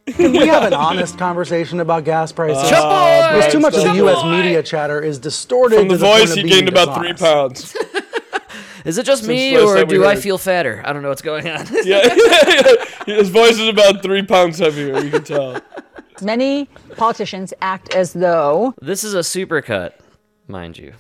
[0.07, 2.69] Can we have an honest conversation about gas prices?
[2.69, 3.35] Chop on!
[3.35, 4.23] Because too much of the U.S.
[4.25, 5.77] media chatter is distorted.
[5.77, 7.75] From the to the point voice, of he gained about three pounds.
[8.83, 10.23] Is it just me, or time we do I heard.
[10.23, 10.81] feel fatter?
[10.83, 11.67] I don't know what's going on.
[11.83, 12.15] yeah,
[13.05, 14.99] his voice is about three pounds heavier.
[15.03, 15.61] You can tell.
[16.21, 16.65] Many
[16.97, 19.93] politicians act as though this is a supercut,
[20.47, 20.93] mind you.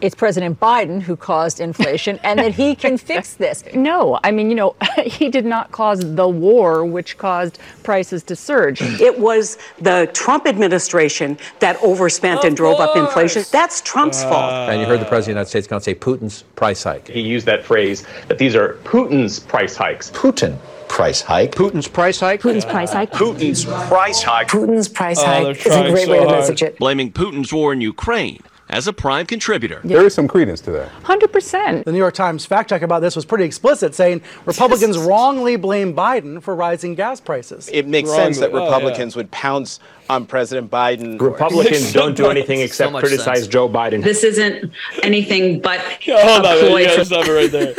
[0.00, 3.64] It's President Biden who caused inflation and that he can fix this.
[3.74, 8.36] No, I mean, you know, he did not cause the war which caused prices to
[8.36, 8.80] surge.
[8.82, 13.44] It was the Trump administration that overspent and drove up inflation.
[13.50, 14.70] That's Trump's uh, fault.
[14.70, 17.08] And you heard the President of the United States going to say Putin's price hike.
[17.08, 20.10] He used that phrase that these are Putin's price hikes.
[20.10, 20.58] Putin
[20.88, 21.54] price hike.
[21.54, 22.40] Putin's price hike?
[22.40, 23.12] Putin's price hike.
[23.12, 24.48] Putin's price hike.
[24.48, 26.38] Putin's price Oh, they're hike is a great so way to hard.
[26.38, 26.78] message it.
[26.78, 29.80] blaming Putin's war in Ukraine as a prime contributor.
[29.84, 30.90] There is some credence to that.
[31.04, 31.84] 100%.
[31.84, 35.94] The New York Times fact check about this was pretty explicit, saying Republicans wrongly blame
[35.94, 37.68] Biden for rising gas prices.
[37.72, 38.18] It makes Wrong.
[38.18, 38.64] sense that Oh, yeah.
[38.64, 41.20] Republicans would pounce on President Biden.
[41.20, 43.48] Republicans don't do anything except much criticize sense.
[43.48, 44.02] Joe Biden.
[44.02, 44.70] This isn't
[45.02, 47.74] anything but Yeah, hold a on, ploy you for stop it right there.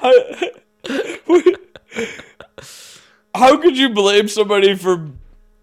[0.00, 0.12] How,
[3.34, 5.10] how could you blame somebody for?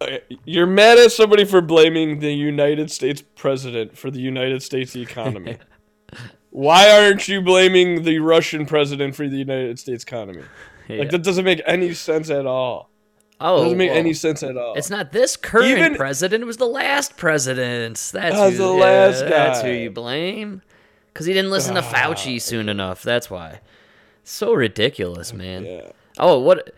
[0.02, 4.96] Uh, You're mad at somebody for blaming the United States president for the United States
[4.96, 5.58] economy.
[6.50, 10.44] Why aren't you blaming the Russian president for the United States economy?
[10.88, 11.00] Yeah.
[11.00, 12.90] Like that doesn't make any sense at all.
[13.40, 14.74] Oh, doesn't make well, any sense at all.
[14.74, 17.98] It's not this current Even- president; it was the last president.
[18.12, 20.64] That's Ah, who, the yeah, last That's who you blame,
[21.14, 21.94] because he didn't listen to Ah.
[21.94, 23.04] Fauci soon enough.
[23.04, 23.60] That's why.
[24.24, 25.66] So ridiculous, man.
[25.66, 25.92] Yeah.
[26.18, 26.74] Oh, what?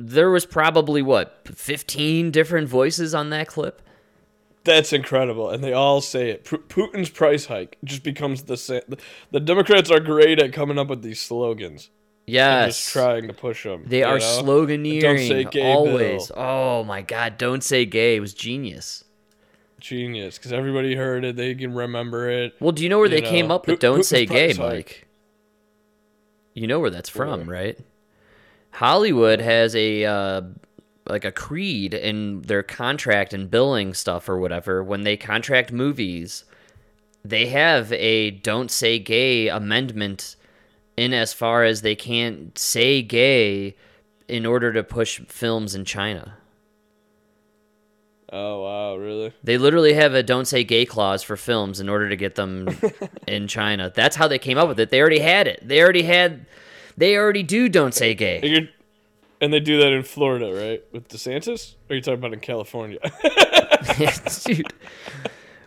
[0.00, 3.82] There was probably what fifteen different voices on that clip.
[4.64, 6.44] That's incredible, and they all say it.
[6.44, 8.82] Pu- Putin's price hike just becomes the same.
[9.30, 11.90] The Democrats are great at coming up with these slogans.
[12.26, 13.84] Yes, just trying to push them.
[13.86, 16.28] they are sloganeering Don't say gay always.
[16.28, 16.38] Bill.
[16.38, 17.38] Oh my God!
[17.38, 18.16] Don't say gay.
[18.16, 19.04] It was genius.
[19.80, 21.36] Genius, because everybody heard it.
[21.36, 22.54] They can remember it.
[22.60, 24.52] Well, do you know where You they came up with "Don't Putin's say gay,".
[24.58, 25.08] Mike?
[26.54, 27.78] You know where that's from, right?
[28.72, 30.42] Hollywood has a uh,
[31.06, 34.82] like a creed in their contract and billing stuff or whatever.
[34.82, 36.44] When they contract movies,
[37.24, 40.36] they have a "Don't say gay" amendment
[40.96, 43.76] in as far as they can't say gay
[44.28, 46.36] in order to push films in China.
[48.32, 49.32] Oh wow, really?
[49.42, 52.68] They literally have a don't say gay clause for films in order to get them
[53.26, 53.92] in China.
[53.94, 54.90] That's how they came up with it.
[54.90, 55.66] They already had it.
[55.66, 56.46] They already had
[56.96, 58.40] they already do don't say And gay.
[58.42, 58.70] you're-
[59.40, 60.82] And they do that in Florida, right?
[60.92, 61.74] With DeSantis?
[61.88, 62.98] Or are you talking about in California?
[64.44, 64.66] Dude.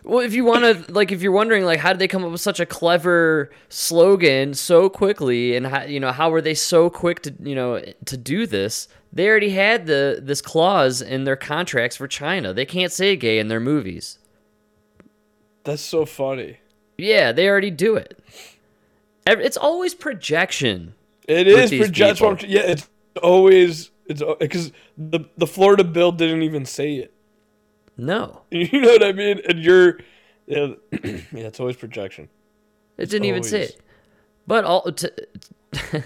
[0.04, 2.30] Well, if you want to, like, if you're wondering, like, how did they come up
[2.30, 6.90] with such a clever slogan so quickly, and how, you know, how were they so
[6.90, 8.86] quick to, you know, to do this?
[9.14, 12.52] They already had the this clause in their contracts for China.
[12.52, 14.18] They can't say gay in their movies.
[15.64, 16.58] That's so funny.
[16.98, 18.18] Yeah, they already do it.
[19.26, 20.94] It's always projection.
[21.26, 22.38] It is projection.
[22.48, 22.88] Yeah, it's
[23.22, 27.14] always it's because the the Florida bill didn't even say it.
[27.96, 29.40] No, You know what I mean?
[29.48, 29.98] And you're,
[30.46, 32.28] yeah, yeah it's always projection.
[32.98, 33.80] It didn't even say it.
[34.46, 35.12] But all to,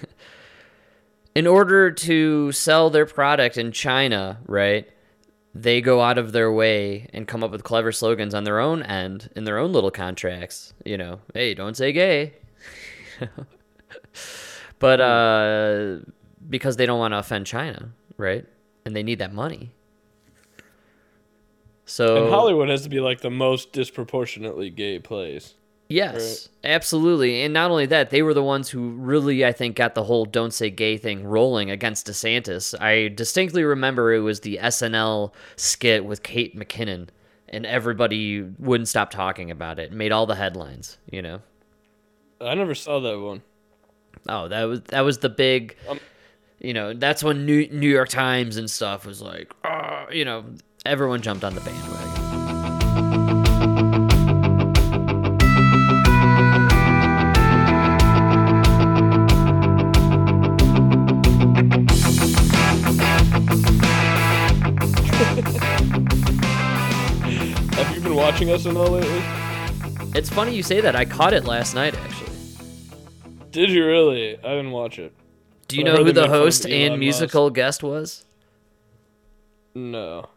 [1.35, 4.89] in order to sell their product in China, right?
[5.55, 8.83] They go out of their way and come up with clever slogans on their own
[8.83, 10.73] end in their own little contracts.
[10.85, 12.35] You know, hey, don't say gay.
[14.79, 15.99] but uh,
[16.49, 18.45] because they don't want to offend China, right?
[18.85, 19.73] And they need that money.
[21.85, 25.55] So And Hollywood has to be like the most disproportionately gay place.
[25.89, 27.43] Yes, absolutely.
[27.43, 30.27] And not only that, they were the ones who really, I think, got the whole
[30.27, 32.79] don't say gay thing rolling against DeSantis.
[32.79, 37.09] I distinctly remember it was the SNL skit with Kate McKinnon,
[37.49, 39.85] and everybody wouldn't stop talking about it.
[39.85, 41.41] It made all the headlines, you know?
[42.39, 43.43] I never saw that one.
[44.29, 45.77] Oh, that was that was the big,
[46.61, 50.45] you know, that's when New, New York Times and stuff was like, uh, you know,
[50.85, 52.09] everyone jumped on the bandwagon.
[67.75, 69.23] Have you been watching SNL lately?
[70.19, 70.97] It's funny you say that.
[70.97, 72.28] I caught it last night, actually.
[73.59, 74.37] Did you really?
[74.39, 75.13] I didn't watch it.
[75.67, 77.01] Do you But know who the made fun of host and Musk.
[77.01, 78.25] musical guest was?
[79.75, 80.29] No.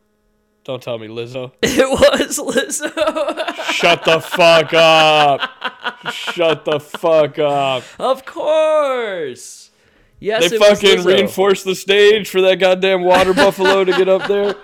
[0.63, 1.51] Don't tell me, Lizzo.
[1.61, 3.63] It was Lizzo.
[3.71, 6.11] Shut the fuck up.
[6.11, 7.83] Shut the fuck up.
[7.99, 9.69] of course.
[10.19, 14.09] Yes, they it was fucking reinforced the stage for that goddamn water buffalo to get
[14.09, 14.55] up there.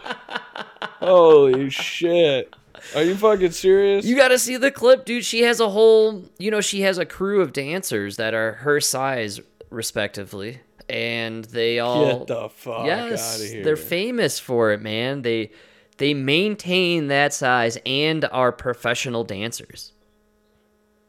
[1.00, 2.56] Holy shit.
[2.95, 4.06] Are you fucking serious?
[4.06, 5.26] You got to see the clip, dude.
[5.26, 8.80] She has a whole, you know, she has a crew of dancers that are her
[8.80, 13.63] size, respectively, and they all Get the fuck yes, outta here.
[13.63, 15.21] they're famous for it, man.
[15.21, 15.52] They
[15.97, 19.93] they maintain that size and are professional dancers.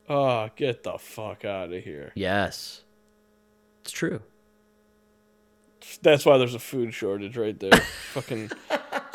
[0.09, 2.13] Oh, get the fuck out of here.
[2.15, 2.83] Yes,
[3.83, 4.21] it's true.
[6.03, 7.73] That's why there's a food shortage right there.
[8.13, 8.51] fucking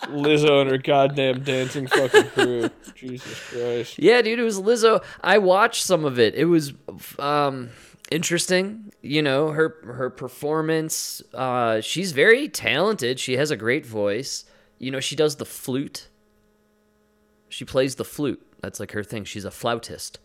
[0.03, 2.69] Lizzo and her goddamn dancing fucking crew.
[2.93, 3.99] Jesus Christ.
[3.99, 5.03] Yeah, dude, it was Lizzo.
[5.21, 6.35] I watched some of it.
[6.35, 6.73] It was
[7.19, 7.69] um
[8.11, 11.21] interesting, you know, her her performance.
[11.33, 13.19] Uh she's very talented.
[13.19, 14.45] She has a great voice.
[14.77, 16.09] You know, she does the flute.
[17.47, 18.45] She plays the flute.
[18.61, 19.23] That's like her thing.
[19.23, 20.19] She's a flautist.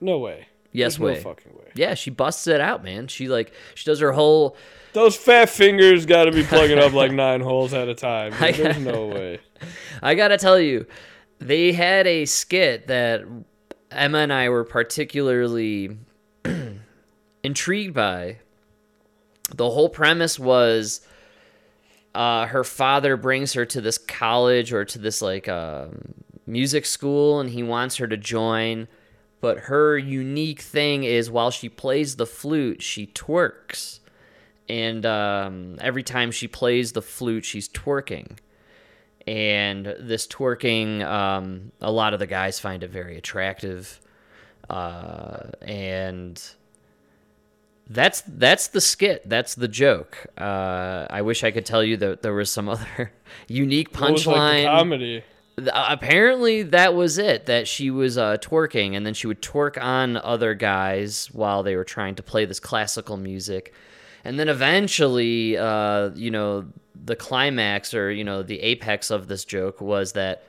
[0.00, 0.48] No way.
[0.76, 1.14] Yes, way.
[1.14, 1.70] No fucking way.
[1.74, 3.08] Yeah, she busts it out, man.
[3.08, 4.56] She like she does her whole
[4.92, 8.32] Those fat fingers got to be plugging up like nine holes at a time.
[8.38, 9.40] There's no way.
[10.02, 10.86] I gotta tell you,
[11.38, 13.22] they had a skit that
[13.90, 15.96] Emma and I were particularly
[17.42, 18.38] intrigued by.
[19.54, 21.06] The whole premise was
[22.14, 26.14] uh, her father brings her to this college or to this like um,
[26.46, 28.88] music school, and he wants her to join.
[29.40, 34.00] But her unique thing is while she plays the flute, she twerks.
[34.68, 38.38] And um, every time she plays the flute, she's twerking.
[39.26, 44.00] And this twerking um, a lot of the guys find it very attractive.
[44.70, 46.42] Uh, and
[47.88, 49.28] that's that's the skit.
[49.28, 50.26] That's the joke.
[50.36, 53.12] Uh, i wish i could tell you that there was some other
[53.48, 54.64] unique was, like, punchline.
[54.64, 55.24] comedy?
[55.58, 59.82] Th- apparently that was it that she was uh, twerking and then she would twerk
[59.82, 63.72] on other guys while they were trying to play this classical music
[64.24, 66.66] and then eventually uh, you know
[67.04, 70.42] the climax or you know the apex of this joke was that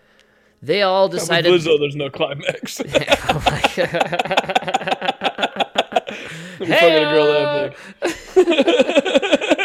[0.62, 2.82] they all decided Lizzo, there's no climax.
[6.60, 7.76] You fucking a girl that
[8.46, 9.48] big.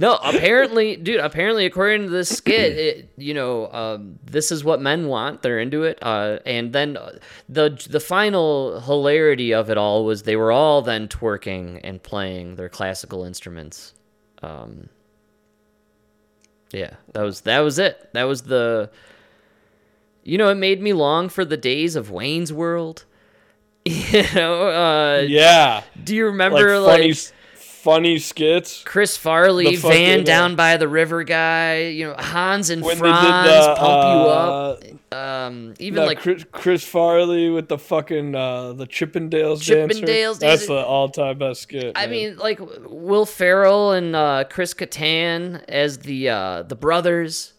[0.00, 1.18] no, apparently, dude.
[1.18, 5.42] Apparently, according to this skit, it, you know, um, this is what men want.
[5.42, 5.98] They're into it.
[6.00, 10.82] Uh, and then uh, the the final hilarity of it all was they were all
[10.82, 13.92] then twerking and playing their classical instruments.
[14.40, 14.88] Um,
[16.72, 18.08] yeah, that was that was it.
[18.12, 18.90] That was the.
[20.22, 23.04] You know, it made me long for the days of Wayne's World.
[23.84, 25.82] You know, uh, Yeah.
[26.04, 27.16] Do you remember like
[27.88, 28.82] funny, like s- funny skits.
[28.84, 33.46] Chris Farley, Van uh, down by the river guy, you know, Hans and When Franz
[33.46, 34.82] the, pump you uh, up.
[35.10, 39.88] Um, even like Chris, Chris Farley with the fucking uh, the Chippendales, dancer.
[39.88, 41.92] Chippendales That's the all-time best skit.
[41.96, 42.10] I man.
[42.10, 47.54] mean, like Will Ferrell and uh, Chris Kattan as the uh, the brothers,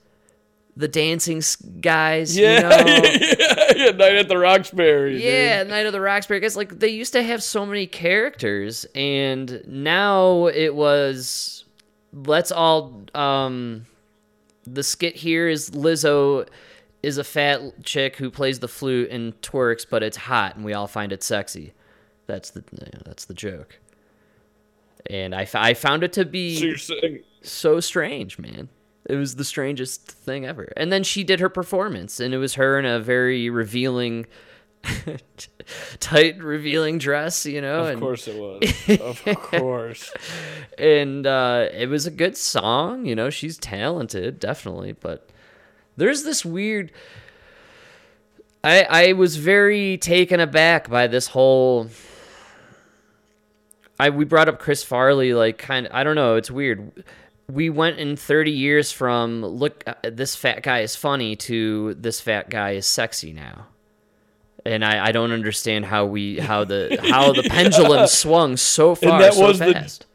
[0.77, 1.41] the dancing
[1.81, 2.37] guys.
[2.37, 3.03] yeah, you know?
[3.03, 5.13] yeah, yeah, Night at the Roxbury.
[5.13, 5.21] dude.
[5.23, 6.55] Yeah, Night of the Roxbury guys.
[6.55, 11.65] Like they used to have so many characters, and now it was
[12.13, 13.03] let's all.
[13.15, 13.85] um
[14.65, 16.47] The skit here is Lizzo
[17.01, 20.73] is a fat chick who plays the flute and twerks, but it's hot, and we
[20.73, 21.73] all find it sexy.
[22.27, 22.63] That's the
[23.05, 23.79] that's the joke.
[25.09, 26.93] And I, f- I found it to be So
[27.41, 28.69] so strange, man.
[29.05, 30.71] It was the strangest thing ever.
[30.75, 34.27] And then she did her performance, and it was her in a very revealing,
[35.99, 37.81] tight, revealing dress, you know.
[37.81, 38.99] Of and, course it was.
[39.25, 40.11] Of course.
[40.77, 43.29] And uh, it was a good song, you know.
[43.29, 44.91] She's talented, definitely.
[44.91, 45.29] But
[45.97, 46.91] there's this weird.
[48.63, 51.89] I I was very taken aback by this whole.
[53.99, 57.03] I we brought up Chris Farley like kind of I don't know it's weird.
[57.49, 62.21] We went in 30 years from look uh, this fat guy is funny to this
[62.21, 63.67] fat guy is sexy now.
[64.65, 69.19] And I, I don't understand how we how the how the pendulum swung so far
[69.19, 70.05] that so was the- fast.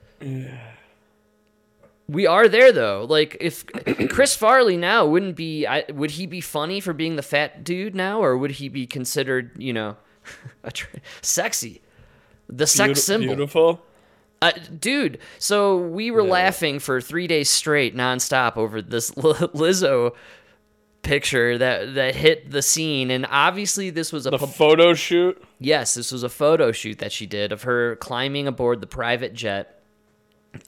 [2.06, 3.06] We are there though.
[3.08, 3.64] Like if
[4.10, 7.94] Chris Farley now wouldn't be, I, would he be funny for being the fat dude
[7.94, 9.96] now, or would he be considered, you know,
[10.62, 11.80] a tr- sexy,
[12.48, 13.28] the sex symbol?
[13.28, 13.82] Beautiful.
[14.44, 20.14] Uh, dude, so we were laughing for three days straight, nonstop, over this Lizzo
[21.00, 25.42] picture that that hit the scene, and obviously this was a The pub- photo shoot.
[25.58, 29.32] Yes, this was a photo shoot that she did of her climbing aboard the private
[29.32, 29.80] jet,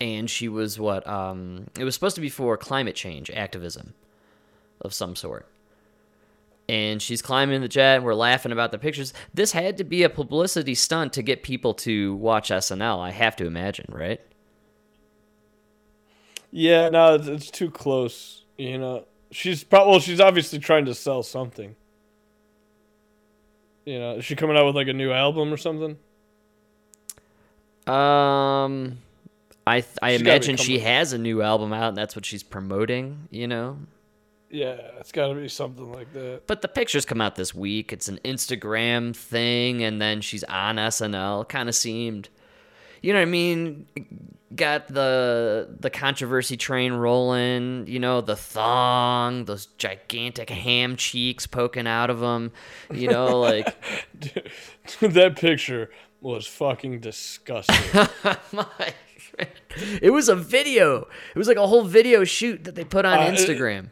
[0.01, 1.07] and she was what?
[1.07, 3.93] Um, it was supposed to be for climate change activism
[4.81, 5.47] of some sort.
[6.69, 9.15] And she's climbing the jet, and we're laughing about the pictures.
[9.33, 12.99] This had to be a publicity stunt to get people to watch SNL.
[12.99, 14.21] I have to imagine, right?
[16.51, 18.45] Yeah, no, it's, it's too close.
[18.57, 21.77] You know, she's probably well, she's obviously trying to sell something.
[23.85, 25.97] You know, is she coming out with like a new album or something?
[27.87, 28.99] Um,
[29.67, 32.43] I th- I She's imagine she has a new album out, and that's what she's
[32.43, 33.29] promoting.
[33.31, 33.79] You know,
[34.51, 36.43] Yeah, it's got to be something like that.
[36.47, 37.93] But the pictures come out this week.
[37.93, 41.49] It's an Instagram thing, and then she's on SNL.
[41.49, 42.29] Kind of seemed,
[43.03, 43.87] you know what I mean?
[44.55, 47.89] Got the the controversy train rolling.
[47.89, 52.53] You know the thong, those gigantic ham cheeks poking out of them.
[52.95, 53.75] You know, like
[55.01, 57.77] that picture was fucking disgusting.
[58.53, 58.67] my.
[60.01, 61.09] It was a video.
[61.35, 63.89] It was like a whole video shoot that they put on Uh, it- Instagram.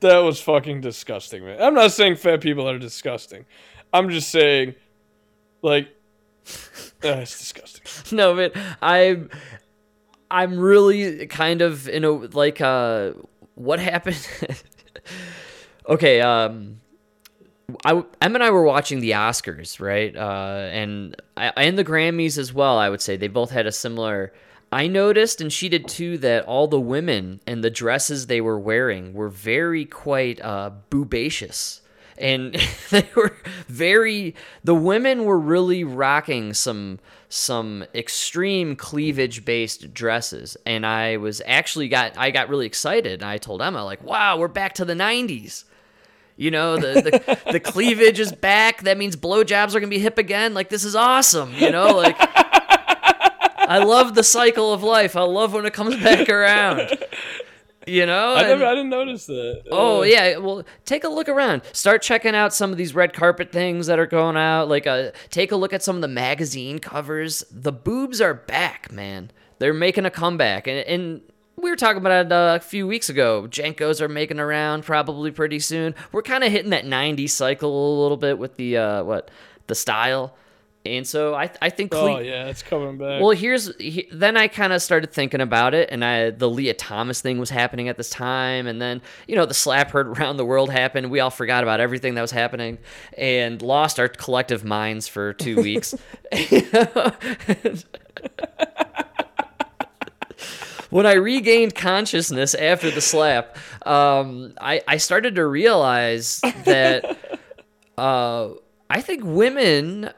[0.00, 1.60] That was fucking disgusting, man.
[1.60, 3.44] I'm not saying fat people are disgusting.
[3.92, 4.74] I'm just saying,
[5.62, 5.88] like,
[7.04, 8.16] uh, it's disgusting.
[8.16, 9.30] no, but I'm
[10.30, 13.12] I'm really kind of in a like uh
[13.54, 14.28] what happened
[15.88, 16.80] Okay, um
[17.84, 20.14] I Em and I were watching the Oscars, right?
[20.16, 23.16] Uh and I, and the Grammys as well, I would say.
[23.16, 24.32] They both had a similar
[24.72, 28.58] I noticed and she did too that all the women and the dresses they were
[28.58, 31.80] wearing were very quite uh boobacious.
[32.18, 32.54] And
[32.90, 33.36] they were
[33.68, 36.98] very the women were really rocking some
[37.28, 40.56] some extreme cleavage based dresses.
[40.66, 44.36] And i was actually got i got really excited and i told emma like wow
[44.38, 45.64] we're back to the 90s
[46.36, 48.82] you know the the, the cleavage is back.
[48.82, 50.52] That means blowjobs are gonna be hip again.
[50.52, 52.16] Like this is awesome you know like
[53.66, 56.96] i love the cycle of life i love when it comes back around
[57.86, 59.62] you know I, and- I didn't notice that.
[59.70, 61.62] Oh Uh, yeah, well, take a look around.
[61.72, 64.68] Start checking out some of these red carpet things that are going out.
[64.68, 67.44] Like, uh, take a look at some of the magazine covers.
[67.50, 69.30] The boobs are back, man.
[69.60, 71.20] They're making a comeback, and, and
[71.54, 73.46] we were talking about it uh, a few weeks ago.
[73.48, 75.94] JNCOs are making around probably pretty soon.
[76.10, 79.30] We're kind of hitting that '90s cycle a little bit with the uh, what
[79.68, 80.34] the style,
[80.86, 81.94] and so I I think.
[81.94, 83.20] Oh yeah, it's coming back.
[83.20, 86.74] well, here's he, then I kind of started thinking about it, and I the Lia
[86.74, 90.36] Thomas thing was happening at this time, and then you know the slap heard around
[90.36, 91.10] the world happened.
[91.10, 92.78] We all forgot about everything that was happening,
[93.16, 95.94] and lost our collective minds for two weeks.
[100.90, 103.56] when I regained consciousness after the slap,
[103.86, 107.38] um, I I started to realize that
[107.98, 108.50] uh,
[108.88, 110.10] I think women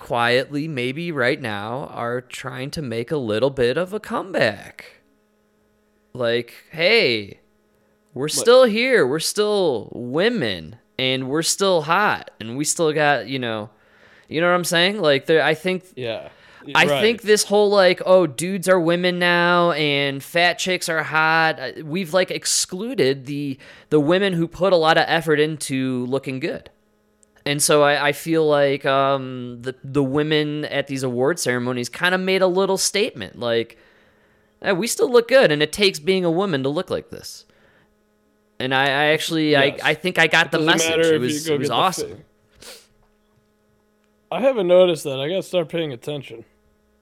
[0.00, 4.94] quietly, maybe right now, are trying to make a little bit of a comeback.
[6.12, 7.38] Like, hey,
[8.14, 9.06] we're still here.
[9.06, 13.70] We're still women, and we're still hot, and we still got you know,
[14.28, 15.00] you know what I'm saying?
[15.00, 16.30] Like, there, I think Yeah.
[16.74, 17.00] I Right.
[17.00, 21.58] think this whole like, oh, dudes are women now and fat chicks are hot.
[21.84, 23.56] We've like excluded the
[23.88, 26.68] the women who put a lot of effort into looking good.
[27.50, 32.14] And so I, I feel like um, the the women at these award ceremonies kind
[32.14, 33.76] of made a little statement, like,
[34.62, 37.46] "Eh, we still look good, and it takes being a woman to look like this.
[38.60, 39.80] And I, I actually, Yes.
[39.82, 41.06] I, I think I got It the message.
[41.06, 42.22] It was, it was awesome.
[44.30, 45.18] I haven't noticed that.
[45.18, 46.44] I gotta start paying attention.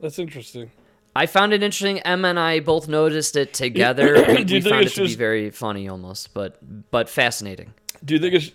[0.01, 0.71] That's interesting.
[1.15, 1.99] I found it interesting.
[1.99, 4.15] Emma and I both noticed it together.
[4.27, 6.57] we found it to be very funny, almost, but
[6.91, 7.75] but fascinating.
[8.03, 8.53] Do you think it's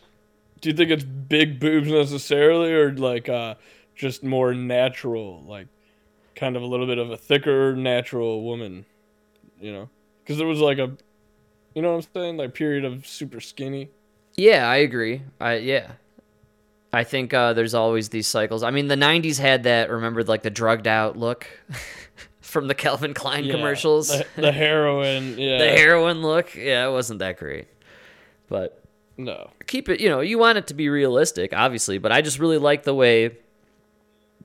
[0.64, 3.55] do you think it's big boobs necessarily or like uh
[3.95, 5.68] just more natural, like
[6.36, 8.86] kind of a little bit of a thicker natural woman,
[9.59, 9.89] you know?
[10.26, 10.95] Cuz there was like a
[11.76, 12.38] you know what I'm saying?
[12.38, 13.89] Like period of super skinny.
[14.38, 15.24] Yeah, I agree.
[15.41, 15.91] I yeah,
[16.93, 18.64] I think uh, there's always these cycles.
[18.64, 19.89] I mean, the '90s had that.
[19.89, 21.45] Remembered like the drugged out look
[22.41, 24.07] from the Calvin Klein Yeah, commercials.
[24.07, 25.57] The, the heroin, yeah.
[25.57, 26.55] the heroin look.
[26.55, 27.68] Yeah, it wasn't that great,
[28.47, 28.82] but
[29.18, 29.49] No.
[29.68, 29.99] keep it.
[29.99, 32.93] You know, you want it to be realistic, obviously, but I just really like the
[32.95, 33.38] way.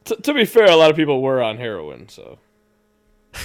[0.04, 2.38] T- to be fair, a lot of people were on heroin, so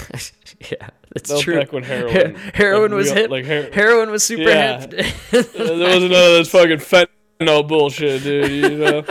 [0.71, 1.55] yeah, it's That true.
[1.59, 3.29] back when heroin- heroin like was real- hip.
[3.31, 4.79] like her- heroin was super Yeah.
[4.81, 4.89] hip.
[4.91, 5.41] there
[5.77, 8.51] wasn't none of this fucking fentanyl bullshit, dude.
[8.51, 9.03] You know,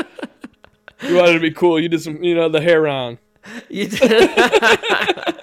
[1.03, 1.79] you wanted to be cool.
[1.81, 3.19] You did some, you know, the hair on.
[3.69, 4.31] You did.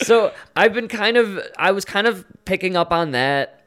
[0.00, 3.64] so I've been kind of, I was kind of picking up on that,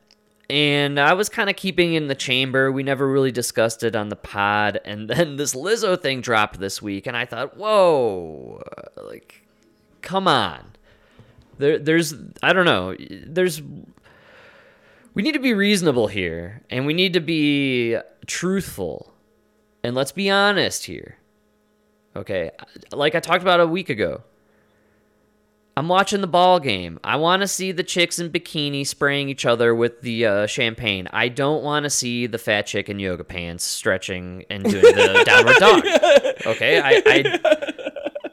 [0.49, 2.71] and I was kind of keeping in the chamber.
[2.71, 6.81] We never really discussed it on the pod, and then this Lizzo thing dropped this
[6.81, 8.61] week, and I thought, whoa,
[9.03, 9.45] like,
[10.01, 10.71] come on.
[11.59, 13.61] There, there's, I don't know, there's
[15.13, 19.13] we need to be reasonable here and we need to be truthful
[19.83, 21.17] and let's be honest here
[22.15, 22.51] okay
[22.91, 24.23] like i talked about a week ago
[25.75, 26.99] i'm watching the ball game.
[27.03, 31.07] I want to see the chicks in bikini spraying each other with the uh, champagne.
[31.11, 35.23] I don't want to see the fat chick in yoga pants stretching and doing the
[35.25, 35.83] downward dog.
[36.45, 38.23] Okay i, I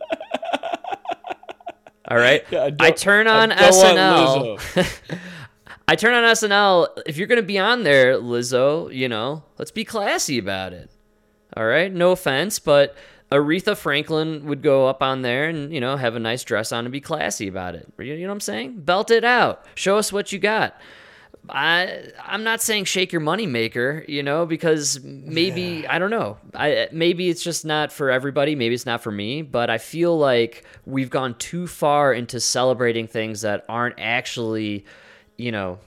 [2.09, 2.45] all right.
[2.51, 4.59] Yeah, I I, turn on don't snl
[5.91, 7.03] I turn on SNL.
[7.05, 10.88] If you're gonna be on there, Lizzo, you know, let's be classy about it.
[11.57, 12.95] All right, no offense, but
[13.33, 16.85] Aretha Franklin would go up on there and you know have a nice dress on
[16.85, 17.89] and be classy about it.
[17.99, 18.81] You know what I'm saying?
[18.81, 19.66] Belt it out.
[19.74, 20.81] Show us what you got.
[21.49, 26.39] I I'm not saying shake your money maker, you know, because maybe I don't know.
[26.55, 30.18] I maybe it's just not for everybody, maybe it's not for me, but I feel
[30.18, 34.85] like we've gone too far into celebrating things that aren't actually,
[35.39, 35.78] you know,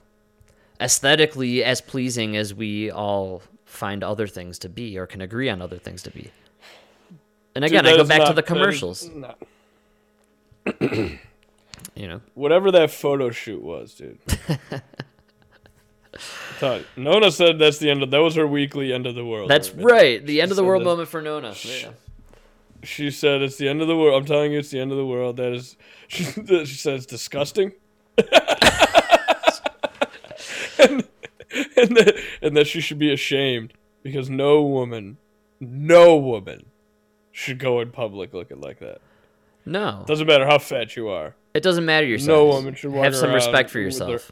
[0.80, 5.62] aesthetically as pleasing as we all find other things to be or can agree on
[5.62, 6.32] other things to be.
[7.56, 9.10] And Dude, again, I go back to the that is commercials.
[9.16, 9.38] not-
[10.82, 12.22] you know.
[12.34, 14.20] Whatever that photo shoot was, dude.
[16.60, 19.50] You, Nona said that's the end of that was her weekly end of the world.
[19.50, 19.92] That's moment.
[19.92, 20.26] right.
[20.26, 21.54] The end of the world that- moment for Nona.
[21.64, 21.92] Yeah.
[22.84, 24.22] She said it's the end of the world.
[24.22, 25.38] I'm telling you, it's the end of the world.
[25.38, 25.78] That is,
[26.08, 27.72] she, she said it's disgusting.
[28.18, 28.28] and,
[30.78, 33.74] and, that, and that she should be ashamed
[34.04, 35.18] because no woman,
[35.60, 36.66] no woman
[37.34, 39.00] should go in public looking like that.
[39.66, 40.06] No.
[40.08, 41.36] Doesn't matter how fat you are.
[41.54, 44.32] It doesn't matter your No woman should Have some respect for with their- yourself.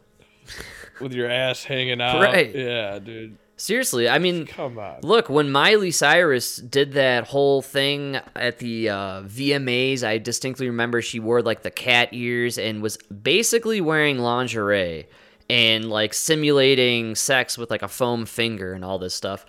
[1.02, 2.22] with your ass hanging out.
[2.22, 2.54] Right.
[2.56, 3.38] Yeah, dude.
[3.58, 5.02] Seriously, I mean, Come on.
[5.04, 11.00] Look, when Miley Cyrus did that whole thing at the uh, VMAs, I distinctly remember
[11.04, 15.08] she wore like the cat ears and was basically wearing lingerie
[15.48, 19.46] and like simulating sex with like a foam finger and all this stuff.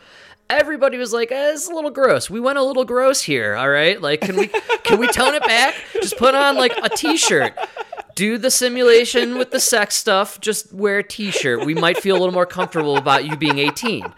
[0.58, 2.28] Everybody was like, eh, "It's a little gross.
[2.28, 3.54] We went a little gross here.
[3.54, 4.48] All right, like, can we
[4.84, 5.74] can we tone it back?
[5.94, 7.54] Just put on like a t-shirt."
[8.14, 10.38] Do the simulation with the sex stuff.
[10.38, 11.64] Just wear a t-shirt.
[11.64, 14.04] We might feel a little more comfortable about you being 18.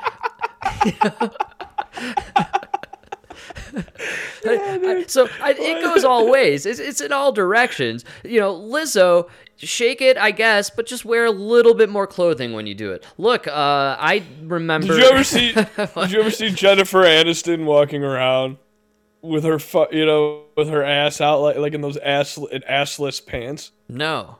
[3.76, 6.66] I- so I, it goes all ways.
[6.66, 8.04] It's, it's in all directions.
[8.24, 12.52] You know, Lizzo, shake it, I guess, but just wear a little bit more clothing
[12.52, 13.04] when you do it.
[13.18, 13.52] Look, uh,
[13.98, 14.88] I remember.
[14.88, 15.52] Did you ever see?
[15.76, 18.58] did you ever see Jennifer Aniston walking around
[19.22, 22.60] with her, fu- you know, with her ass out like like in those ass in
[22.62, 23.72] assless pants?
[23.88, 24.38] No.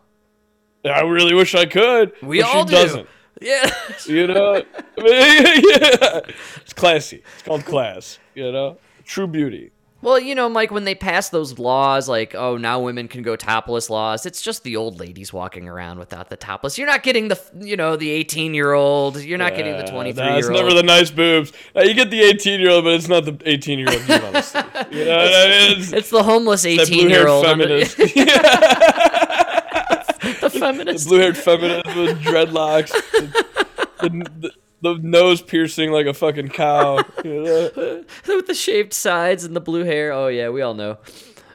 [0.85, 2.13] I really wish I could.
[2.23, 2.73] We all she do.
[2.73, 3.09] doesn't.
[3.41, 3.71] Yeah.
[4.07, 4.59] You know, I
[5.03, 6.21] mean, yeah.
[6.61, 7.23] it's classy.
[7.35, 8.19] It's called class.
[8.35, 9.71] You know, true beauty.
[10.05, 13.37] Well, you know, Mike, when they pass those laws, like, oh, now women can go
[13.37, 16.77] topless laws, it's just the old ladies walking around without the topless.
[16.77, 19.19] You're not getting the, you know, the 18 year old.
[19.23, 20.57] You're not getting the 23 nah, year It's old.
[20.57, 21.55] never the nice boobs.
[21.75, 24.23] Uh, you get the 18 year old, but it's not the 18 year old you
[24.23, 24.59] want to see.
[24.91, 25.81] You know what I mean?
[25.81, 27.47] It's, It's the homeless 18 year old.
[27.47, 27.97] feminist.
[30.41, 31.05] the feminist.
[31.05, 32.91] the blue haired feminist with dreadlocks.
[32.91, 33.45] The,
[34.03, 34.51] the, the,
[34.85, 37.03] the nose piercing like a fucking cow.
[37.25, 37.71] You know?
[38.29, 40.13] With the shaved sides and the blue hair.
[40.13, 40.99] Oh, yeah, we all know.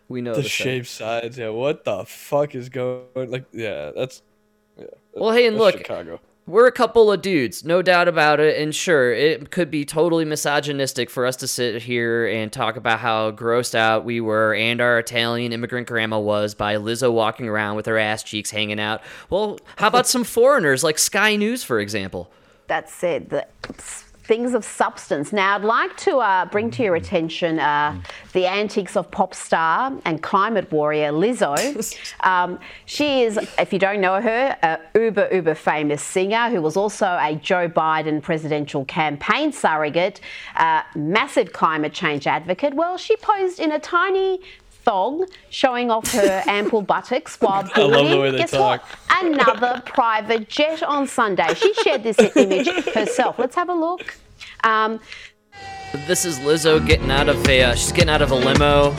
[0.08, 0.52] We know The stuff.
[0.52, 1.38] shaved sides.
[1.38, 4.24] Yeah, what the fuck is going Like, yeah, that's.
[4.78, 6.20] Yeah, Well, hey, and look, Chicago.
[6.48, 8.60] We're a couple of dudes, no doubt about it.
[8.60, 12.98] And sure, it could be totally misogynistic for us to sit here and talk about
[13.00, 17.76] how grossed out we were and our Italian immigrant grandma was by Lizzo walking around
[17.76, 19.04] with her ass cheeks hanging out.
[19.30, 22.32] Well, how about some foreigners like Sky News, for example?
[22.70, 23.48] That said, the
[24.30, 25.34] things of substance.
[25.34, 28.00] Now, I'd like to uh, bring to your attention uh,
[28.34, 31.58] the antics of pop star and climate warrior Lizzo.
[32.24, 36.78] um, she is, if you don't know her, a uber, uber famous singer who was
[36.78, 40.22] also a Joe Biden presidential campaign surrogate,
[40.58, 42.76] uh, massive climate change advocate.
[42.76, 44.42] Well, she posed in a tiny
[44.84, 48.82] thong showing off her ample buttocks while I love the boarding, way they guess talk.
[48.82, 49.24] what?
[49.26, 51.54] Another private jet on Sunday.
[51.56, 53.38] She shared this image herself.
[53.40, 54.16] Let's have a look.
[54.64, 55.00] Um,
[56.08, 58.96] This is Lizzo getting out of a, uh, she's getting out of a limo.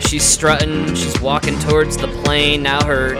[0.00, 0.94] She's strutting.
[0.94, 2.62] She's walking towards the plane.
[2.62, 3.14] Now her,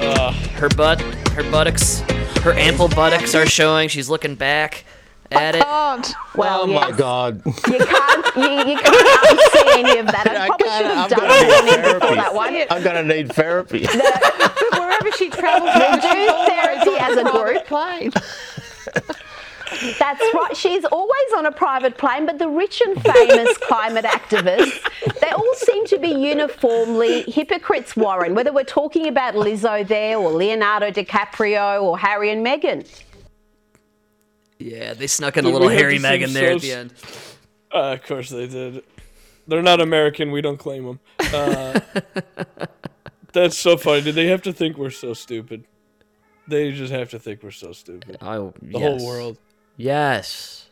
[0.55, 1.01] her butt,
[1.33, 2.01] her buttocks,
[2.43, 3.89] her ample buttocks are showing.
[3.89, 4.85] She's looking back
[5.31, 5.63] at it.
[6.35, 6.91] Well, oh my.
[6.93, 7.43] God.
[7.47, 8.85] You can't, you, you can't
[9.39, 10.27] unsee any of that.
[10.27, 12.15] I, I probably should have I'm done gonna need warning before therapy.
[12.17, 12.57] that one.
[12.71, 13.87] I'm gonna need therapy.
[14.79, 17.67] Wherever she travels, we do therapy as a group.
[17.67, 18.13] Plane.
[19.99, 20.57] That's right.
[20.57, 24.81] She's always on a private plane, but the rich and famous climate activists,
[25.21, 30.31] they all seem to be uniformly hypocrites, Warren, whether we're talking about Lizzo there or
[30.33, 32.87] Leonardo DiCaprio or Harry and Meghan.
[34.59, 36.95] Yeah, they snuck in a little Harry Meghan there so at the end.
[37.73, 38.83] Uh, of course they did.
[39.47, 40.31] They're not American.
[40.31, 41.01] We don't claim them.
[41.33, 41.81] Uh,
[43.33, 44.03] that's so funny.
[44.03, 45.65] Did they have to think we're so stupid?
[46.47, 48.19] They just have to think we're so stupid.
[48.21, 48.83] Oh, the yes.
[48.83, 49.39] whole world.
[49.77, 50.69] Yes.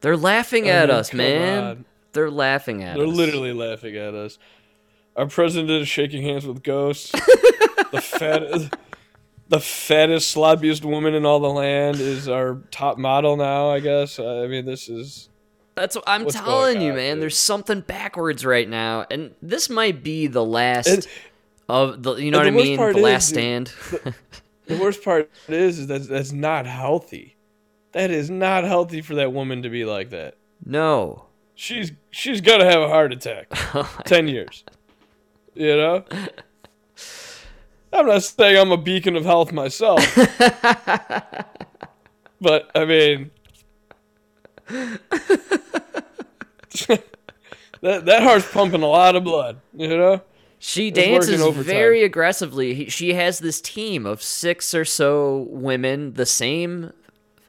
[0.00, 1.64] They're laughing I at us, man.
[1.64, 1.84] on.
[2.12, 2.96] They're laughing at us.
[2.96, 4.38] They're literally laughing at us.
[5.16, 7.10] Our president is shaking hands with ghosts.
[7.92, 8.42] the fat,
[9.48, 13.70] the fattest, sloppiest woman in all the land is our top model now.
[13.70, 14.18] I guess.
[14.18, 15.28] I mean, this is.
[15.74, 17.20] That's what I'm telling you, man.
[17.20, 21.06] There's something backwards right now, and this might be the last And-
[21.68, 22.14] of the.
[22.16, 22.76] You know what I mean?
[22.78, 23.68] The last stand.
[23.90, 24.14] the,
[24.66, 27.36] the worst part is, is that that's not healthy.
[27.92, 30.34] That is not healthy for that woman to be like that.
[30.64, 31.24] No.
[31.54, 33.46] She's she's gonna have a heart attack.
[33.74, 34.64] Oh Ten years.
[35.54, 36.04] You know.
[37.92, 40.04] I'm not saying I'm a beacon of health myself,
[42.40, 43.30] but I mean,
[44.68, 45.00] that
[47.80, 49.60] that heart's pumping a lot of blood.
[49.74, 50.22] You know.
[50.60, 52.88] She dances very aggressively.
[52.88, 56.92] She has this team of six or so women, the same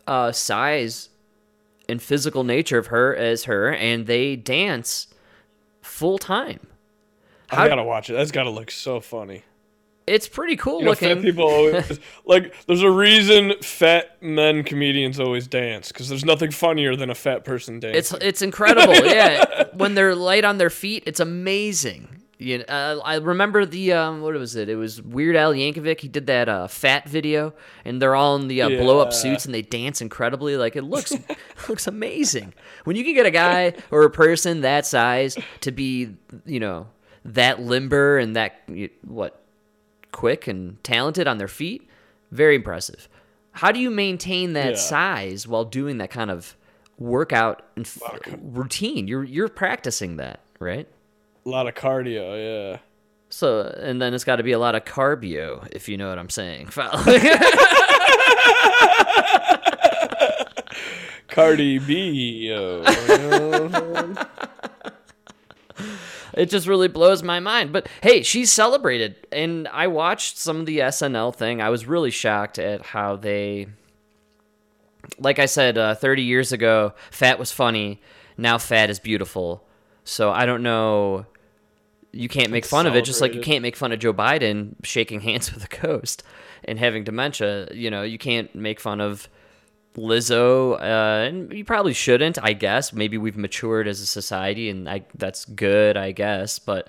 [0.06, 1.10] uh, size
[1.88, 5.08] and physical nature of her as her, and they dance
[5.82, 6.60] full time.
[7.50, 8.14] I gotta watch it.
[8.14, 9.44] That's gotta look so funny.
[10.10, 11.16] It's pretty cool You know, looking.
[11.16, 12.54] fat people always like.
[12.66, 17.44] There's a reason fat men comedians always dance because there's nothing funnier than a fat
[17.46, 17.98] person dancing.
[17.98, 18.96] It's it's incredible.
[19.06, 22.08] yeah, when they're light on their feet, it's amazing.
[22.42, 24.70] You know, uh, I remember the um, what was it?
[24.70, 26.00] It was Weird Al Yankovic.
[26.00, 27.54] He did that uh, fat video,
[27.84, 30.56] and they're all in the uh, blow up suits and they dance incredibly.
[30.56, 31.12] Like it looks
[31.68, 32.54] looks amazing.
[32.86, 36.88] When you can get a guy or a person that size to be, you know,
[37.26, 38.62] that limber and that
[39.04, 39.39] what
[40.20, 41.88] quick and talented on their feet,
[42.32, 43.08] very impressive.
[43.54, 44.76] How do you maintain that Yeah.
[44.76, 46.56] size while doing that kind of
[46.98, 48.02] workout and f-
[48.42, 49.08] routine?
[49.08, 50.88] You're you're practicing that, right?
[51.46, 52.26] a lot of cardio.
[52.38, 52.78] Yeah.
[53.30, 56.20] So, and then it's got to be a lot of carbio, if you know what
[56.20, 56.68] I'm saying.
[61.30, 62.50] Cardi B.
[66.34, 67.72] It just really blows my mind.
[67.72, 71.62] But hey, she's celebrated, and I watched some of the SNL thing.
[71.62, 73.68] I was really shocked at how they,
[75.18, 78.02] like I said, uh, 30 years ago, fat was funny.
[78.38, 79.66] Now fat is beautiful.
[80.04, 81.26] So I don't know.
[82.12, 84.74] You can't make fun of it, just like you can't make fun of Joe Biden
[84.84, 86.24] shaking hands with a ghost
[86.64, 87.68] and having dementia.
[87.72, 89.30] You know, you can't make fun of
[89.96, 92.94] Lizzo, uh, and you probably shouldn't, I guess.
[92.94, 96.60] Maybe we've matured as a society, and I, that's good, I guess.
[96.60, 96.88] But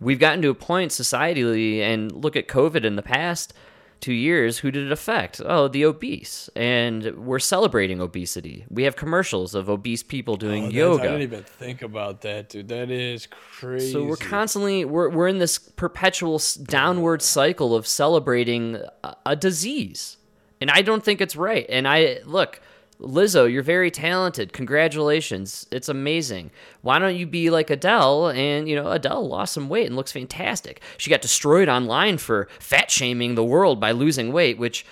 [0.00, 3.52] we've gotten to a point societally, and look at COVID in the past
[4.00, 4.58] two years.
[4.58, 5.40] Who did it affect?
[5.44, 8.64] Oh, the obese, and we're celebrating obesity.
[8.70, 11.02] We have commercials of obese people doing Oh, yoga.
[11.02, 12.68] I didn't even think about that, dude.
[12.68, 13.92] That is crazy.
[13.92, 20.16] So we're constantly we're we're in this perpetual downward cycle of celebrating a, a disease,
[20.62, 21.66] and I don't think it's right.
[21.68, 22.60] And I look,
[23.00, 24.52] Lizzo, you're very talented.
[24.52, 26.52] Congratulations, it's amazing.
[26.82, 28.28] Why don't you be like Adele?
[28.28, 30.80] And you know, Adele lost some weight and looks fantastic.
[30.96, 34.86] She got destroyed online for fat shaming the world by losing weight, which.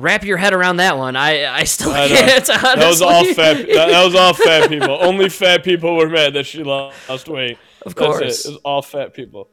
[0.00, 1.16] Wrap your head around that one.
[1.16, 2.46] I I still I can't.
[2.46, 3.56] That was all fat.
[3.56, 4.96] That, that was all fat people.
[5.00, 7.58] Only fat people were mad that she lost weight.
[7.82, 8.44] Of course.
[8.44, 8.48] it.
[8.48, 9.50] It was all fat people.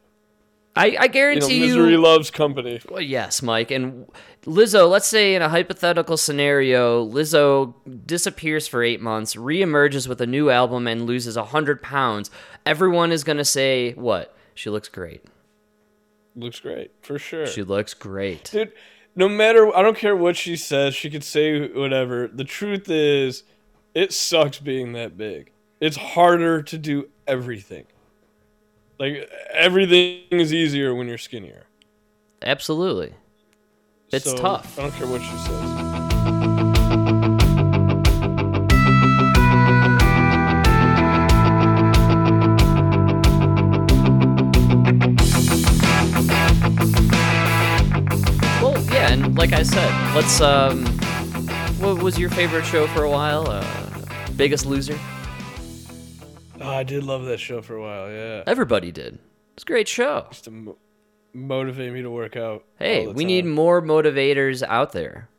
[0.76, 2.82] I, I You know, guarantee misery loves company.
[2.90, 3.72] Well, yes, Mike.
[3.72, 4.08] And
[4.46, 7.74] Lizzo, let's say in a hypothetical scenario, Lizzo
[8.06, 12.30] disappears for eight months, reemerges with a new album, and loses 100 pounds.
[12.66, 14.36] Everyone is going to say, what?
[14.54, 15.24] She looks great.
[16.36, 17.48] Looks great for sure.
[17.48, 18.50] She looks great.
[18.52, 18.74] Dude,
[19.16, 22.28] no matter I don't care what she says, she could say whatever.
[22.28, 23.44] The truth is,
[23.94, 25.52] it sucks being that big.
[25.80, 27.86] It's harder to do everything.
[28.98, 31.64] Like everything is easier when you're skinnier.
[32.42, 33.14] Absolutely.
[34.12, 34.78] It's So, tough.
[34.80, 36.86] I don't care what she says.
[48.62, 50.42] Well, yeah, and like I said, let's.
[50.42, 50.86] um
[51.80, 53.48] What was your favorite show for a while?
[53.50, 53.64] Uh,
[54.36, 54.98] Biggest Loser?
[56.66, 58.12] Oh, I did love that show for a while.
[58.12, 59.20] Yeah, Everybody did.
[59.54, 60.28] It's a great show.
[60.32, 60.78] Just to mo-
[61.34, 62.64] motivate me to work out.
[62.78, 63.28] Hey, we time.
[63.28, 65.30] need more motivators out there.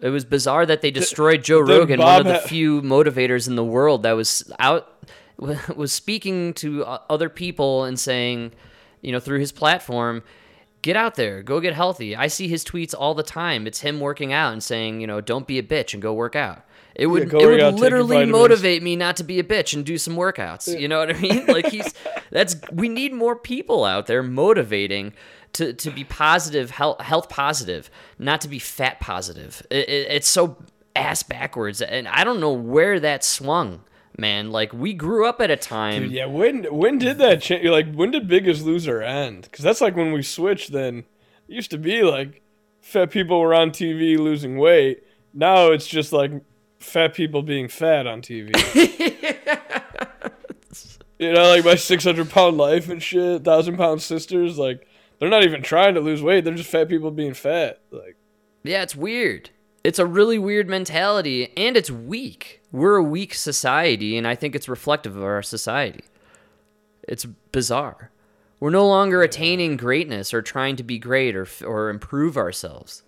[0.00, 3.56] It was bizarre that they destroyed Joe Rogan, one of the ha- few motivators in
[3.56, 4.88] the world that was out
[5.38, 8.52] was speaking to other people and saying,
[9.00, 10.22] you know, through his platform,
[10.82, 12.14] get out there, go get healthy.
[12.14, 13.66] I see his tweets all the time.
[13.66, 16.36] It's him working out and saying, you know, don't be a bitch and go work
[16.36, 16.64] out.
[16.94, 19.44] It would go it would out, take your literally motivate me not to be a
[19.44, 20.78] bitch and do some workouts.
[20.78, 21.46] You know what I mean?
[21.46, 21.92] Like he's
[22.30, 25.12] that's we need more people out there motivating
[25.54, 29.64] to, to be positive, health, health positive, not to be fat positive.
[29.70, 30.56] It, it, it's so
[30.94, 33.82] ass backwards, and I don't know where that swung,
[34.18, 34.50] man.
[34.50, 36.02] Like we grew up at a time.
[36.02, 37.66] Dude, yeah, when when did that change?
[37.66, 39.42] Like, when did Biggest Loser end?
[39.42, 40.72] Because that's like when we switched.
[40.72, 40.98] Then
[41.48, 42.42] it used to be like
[42.80, 45.04] fat people were on TV losing weight.
[45.32, 46.30] Now it's just like
[46.84, 48.52] fat people being fat on TV.
[51.18, 54.58] you know, like my six hundred pound life and shit, thousand pound sisters.
[54.58, 54.86] Like
[55.18, 56.44] they're not even trying to lose weight.
[56.44, 57.80] They're just fat people being fat.
[57.90, 58.16] Like
[58.62, 59.50] Yeah, it's weird.
[59.82, 62.62] It's a really weird mentality, and it's weak.
[62.72, 66.04] We're a weak society, and I think it's reflective of our society.
[67.06, 68.10] It's bizarre.
[68.60, 73.02] We're no longer attaining greatness or trying to be great or or improve ourselves.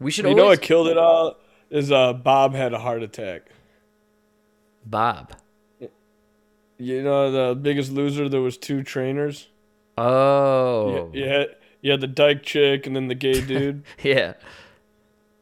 [0.00, 1.36] We should you know always what killed it all
[1.70, 3.42] is uh Bob had a heart attack.
[4.84, 5.32] Bob.
[6.78, 8.28] You know the Biggest Loser.
[8.28, 9.48] There was two trainers.
[9.96, 11.10] Oh.
[11.12, 11.48] You, you had
[11.80, 13.82] you had the dyke chick and then the gay dude.
[14.02, 14.34] yeah.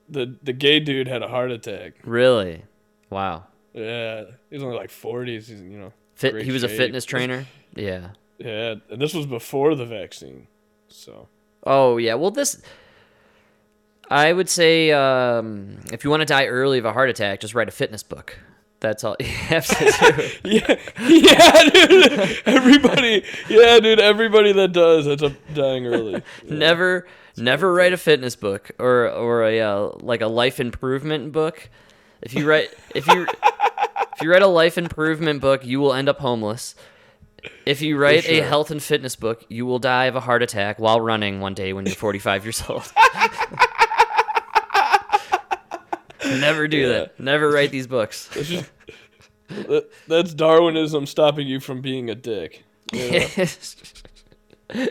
[0.08, 1.94] The the gay dude had a heart attack.
[2.04, 2.64] Really?
[3.10, 3.44] Wow.
[3.74, 5.48] Yeah, he's only like forties.
[5.48, 5.92] He's you know.
[6.14, 7.44] Fit, he was a fitness trainer.
[7.74, 8.10] Yeah.
[8.38, 10.46] Yeah, and this was before the vaccine.
[10.88, 11.28] So
[11.64, 12.14] Oh yeah.
[12.14, 12.62] Well, this.
[14.10, 17.54] I would say um, if you want to die early of a heart attack, just
[17.54, 18.38] write a fitness book.
[18.80, 20.48] That's all you have to do.
[20.48, 22.42] yeah, yeah, dude.
[22.46, 24.00] Everybody, yeah, dude.
[24.00, 26.22] Everybody that does ends up dying early.
[26.48, 31.68] never, never write a fitness book or or a uh, like a life improvement book.
[32.22, 33.26] If you write if you
[34.14, 36.74] if you write a life improvement book, you will end up homeless.
[37.64, 40.78] If you write a health and fitness book, you will die of a heart attack
[40.78, 42.92] while running one day when you're 45 years old.
[46.40, 47.18] Never do that.
[47.18, 48.28] Never write these books.
[48.34, 48.70] It's just
[49.48, 52.64] that, that's Darwinism stopping you from being a dick.
[52.92, 53.46] you know?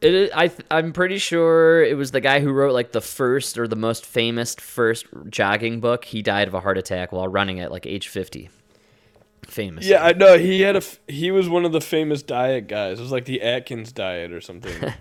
[0.00, 3.58] It is, I I'm pretty sure it was the guy who wrote like the first
[3.58, 6.04] or the most famous first jogging book.
[6.04, 8.48] He died of a heart attack while running at like age 50.
[9.44, 9.84] Famous.
[9.84, 10.38] Yeah, I know.
[10.38, 10.82] He had a.
[11.08, 13.00] He was one of the famous diet guys.
[13.00, 14.92] It was like the Atkins diet or something.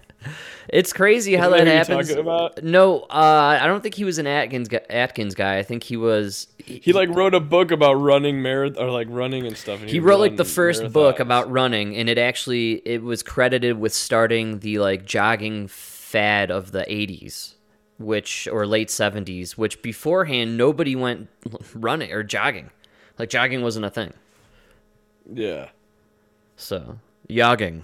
[0.69, 2.09] It's crazy how that happens.
[2.09, 2.63] about?
[2.63, 5.57] No, uh, I don't think he was an Atkins gu- Atkins guy.
[5.57, 6.47] I think he was.
[6.57, 9.79] he like wrote a book about running marathon or like running and stuff.
[9.81, 13.23] And He would wrote like the first book about running, and it actually it was
[13.23, 17.53] credited with starting the like jogging fad of the '80s.
[17.99, 21.29] which or late 70s, which beforehand nobody went
[21.73, 22.69] running or jogging.
[23.17, 24.13] Like jogging wasn't a thing.
[25.33, 25.69] Yeah.
[26.55, 26.99] So,
[27.29, 27.81] jogging.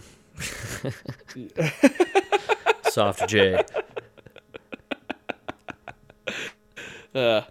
[2.90, 3.64] Soft J.
[7.14, 7.44] Yeah.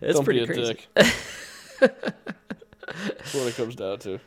[0.00, 0.72] It's Don't pretty be a crazy.
[0.72, 0.88] dick.
[1.80, 4.18] That's what it comes down to.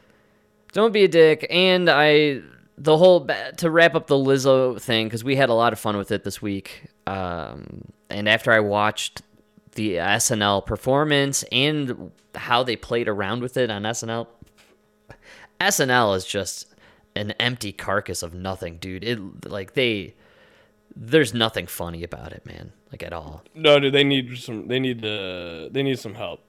[0.73, 1.47] Don't be a dick.
[1.49, 2.41] And I,
[2.77, 3.27] the whole,
[3.57, 6.23] to wrap up the Lizzo thing, because we had a lot of fun with it
[6.23, 6.85] this week.
[7.07, 9.23] Um, and after I watched
[9.71, 14.27] the SNL performance and how they played around with it on SNL,
[15.59, 16.74] SNL is just
[17.15, 19.03] an empty carcass of nothing, dude.
[19.03, 20.15] It, like, they,
[20.95, 22.73] there's nothing funny about it, man.
[22.91, 23.43] Like, at all.
[23.53, 24.67] No, dude, they need some.
[24.67, 26.41] They need uh, They need some help.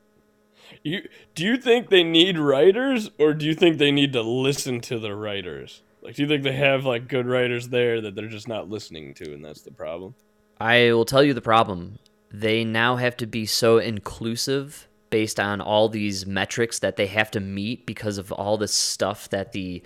[0.83, 4.81] You do you think they need writers, or do you think they need to listen
[4.83, 5.83] to the writers?
[6.03, 9.14] Like, do you think they have like good writers there that they're just not listening
[9.14, 10.14] to, and that's the problem?
[10.61, 11.99] I will tell you the problem.
[12.31, 17.31] They now have to be so inclusive based on all these metrics that they have
[17.33, 19.83] to meet because of all this stuff that the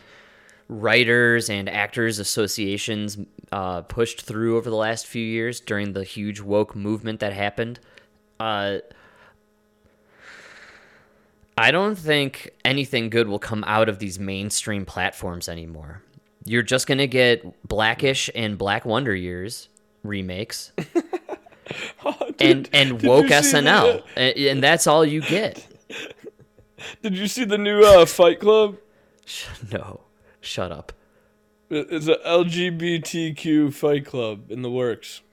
[0.70, 3.18] writers and actors associations
[3.50, 7.80] uh, pushed through over the last few years during the huge woke movement that happened.
[8.38, 8.78] Uh,
[11.58, 16.02] I don't think anything good will come out of these mainstream platforms anymore.
[16.44, 19.68] You're just gonna get Blackish and Black Wonder Years
[20.04, 20.72] remakes,
[22.38, 25.66] and and woke SNL, and, and that's all you get.
[27.02, 28.78] Did you see the new uh, Fight Club?
[29.72, 30.00] No,
[30.40, 30.92] shut up.
[31.70, 35.20] It's a LGBTQ Fight Club in the works.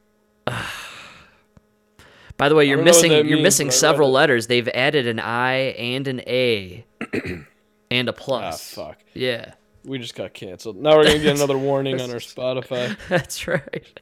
[2.37, 4.11] By the way, you're don't know what missing you're means, missing but I read several
[4.11, 4.45] letters.
[4.47, 6.85] They've added an I and an A
[7.91, 8.77] and a plus.
[8.77, 8.99] Ah, fuck.
[9.15, 9.53] Yeah,
[9.83, 10.77] We just got canceled.
[10.77, 12.95] Now we're gonna get another warning on our Spotify.
[13.09, 13.99] that's right.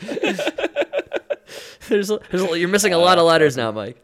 [1.88, 4.02] there's, a- there's you're missing a lot of letters now, Mike.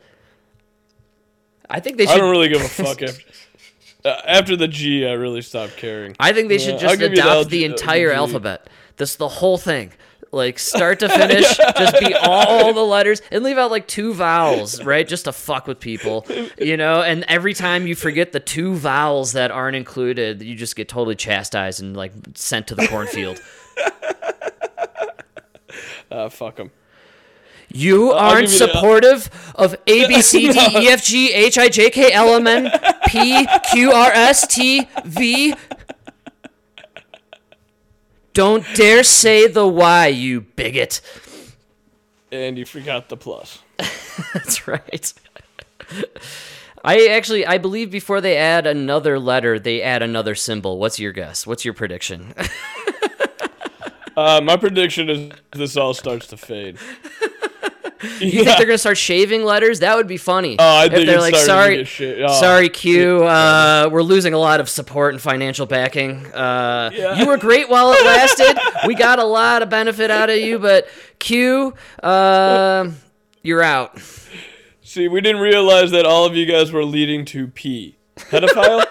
[1.68, 2.14] I think they should.
[2.14, 3.22] I don't really give a fuck after,
[4.04, 5.06] uh, after the G.
[5.06, 6.16] I really stopped caring.
[6.20, 8.68] I think they should Yeah, just adopt LG the entire alphabet.
[8.96, 9.92] This the whole thing.
[10.32, 14.80] Like start to finish, just be all the letters and leave out like two vowels,
[14.84, 15.06] right?
[15.08, 16.24] Just to fuck with people,
[16.56, 17.02] you know.
[17.02, 21.16] And every time you forget the two vowels that aren't included, you just get totally
[21.16, 23.40] chastised and like sent to the cornfield.
[26.12, 26.70] Uh, fuck them.
[27.72, 31.68] You aren't you the- supportive of A B C D E F G H I
[31.68, 32.64] J K L M N
[33.10, 35.54] P Q R S T V.
[38.32, 41.00] Don't dare say the Y, you bigot.
[42.30, 43.58] And you forgot the plus.
[44.34, 45.12] That's right.
[46.84, 50.78] I actually I believe before they add another letter, they add another symbol.
[50.78, 51.46] What's your guess?
[51.46, 52.34] What's your prediction?
[54.16, 56.76] Uh, my prediction is this all starts to fade.
[58.20, 59.80] You think they're gonna start shaving letters?
[59.80, 60.56] That would be funny.
[60.58, 61.80] Oh, I if think they're like, sorry,
[62.24, 66.24] oh, sorry, Q, uh, we're losing a lot of support and financial backing.
[66.32, 68.58] Uh, You were great while it lasted.
[68.86, 70.88] we got a lot of benefit out of you, but
[71.18, 72.88] Q, uh,
[73.42, 73.98] you're out.
[74.82, 77.96] See, we didn't realize that all of you guys were leading to P.
[78.16, 78.84] Pedophile?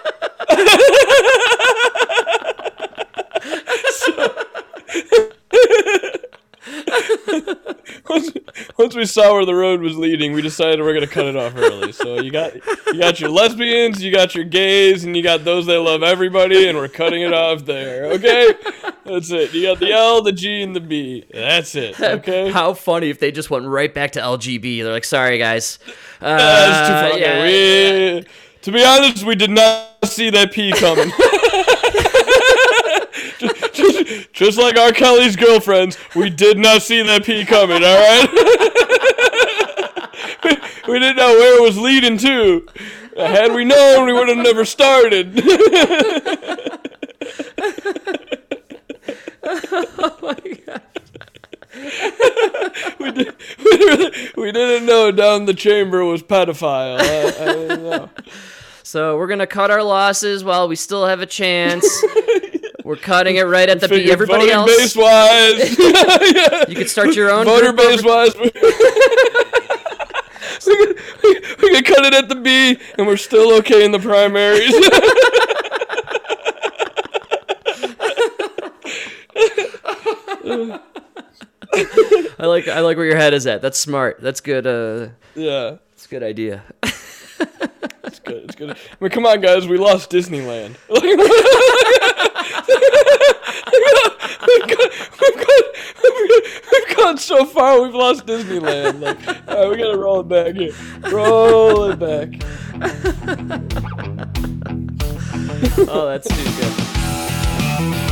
[8.08, 8.30] once,
[8.78, 11.54] once we saw where the road was leading, we decided we're gonna cut it off
[11.56, 11.92] early.
[11.92, 15.66] So you got you got your lesbians, you got your gays, and you got those
[15.66, 18.06] that love everybody, and we're cutting it off there.
[18.12, 18.54] Okay,
[19.04, 19.52] that's it.
[19.54, 21.24] You got the L, the G, and the B.
[21.32, 21.98] That's it.
[22.20, 22.50] Okay.
[22.50, 24.82] How funny if they just went right back to LGB.
[24.82, 25.78] They're like, sorry, guys.
[26.20, 28.24] Uh, That's too fucking yeah, we-
[28.62, 31.10] To be honest, we did not see that P coming.
[34.32, 34.92] just, like R.
[34.92, 38.30] Kelly's girlfriends, we did not see that P coming, alright?
[40.44, 40.50] we,
[40.92, 42.66] we didn't know where it was leading to.
[43.16, 45.40] Had we known, we would have never started.
[49.42, 50.34] oh my
[50.66, 50.82] god.
[53.00, 56.98] we, did, we, really, we didn't know down the chamber was pedophile.
[57.00, 58.08] I, I.
[58.82, 61.86] So we're gonna cut our losses while we still have a chance.
[62.90, 64.10] We're cutting it right at the B.
[64.10, 65.78] Everybody voting else, base wise,
[66.68, 68.34] you could start your own voter base wise.
[68.40, 68.50] we
[71.70, 74.74] can cut it at the B, and we're still okay in the primaries.
[82.40, 83.62] I like I like where your head is at.
[83.62, 84.20] That's smart.
[84.20, 84.66] That's good.
[84.66, 86.64] Uh, yeah, it's a good idea.
[88.60, 88.70] Good.
[88.70, 90.76] I mean, come on, guys, we lost Disneyland.
[96.72, 99.00] we've gone so far, we've lost Disneyland.
[99.00, 99.16] Like,
[99.48, 100.72] all right, we gotta roll it back here.
[101.10, 102.28] Roll it back.
[105.88, 106.44] oh, that's too
[107.96, 108.09] good.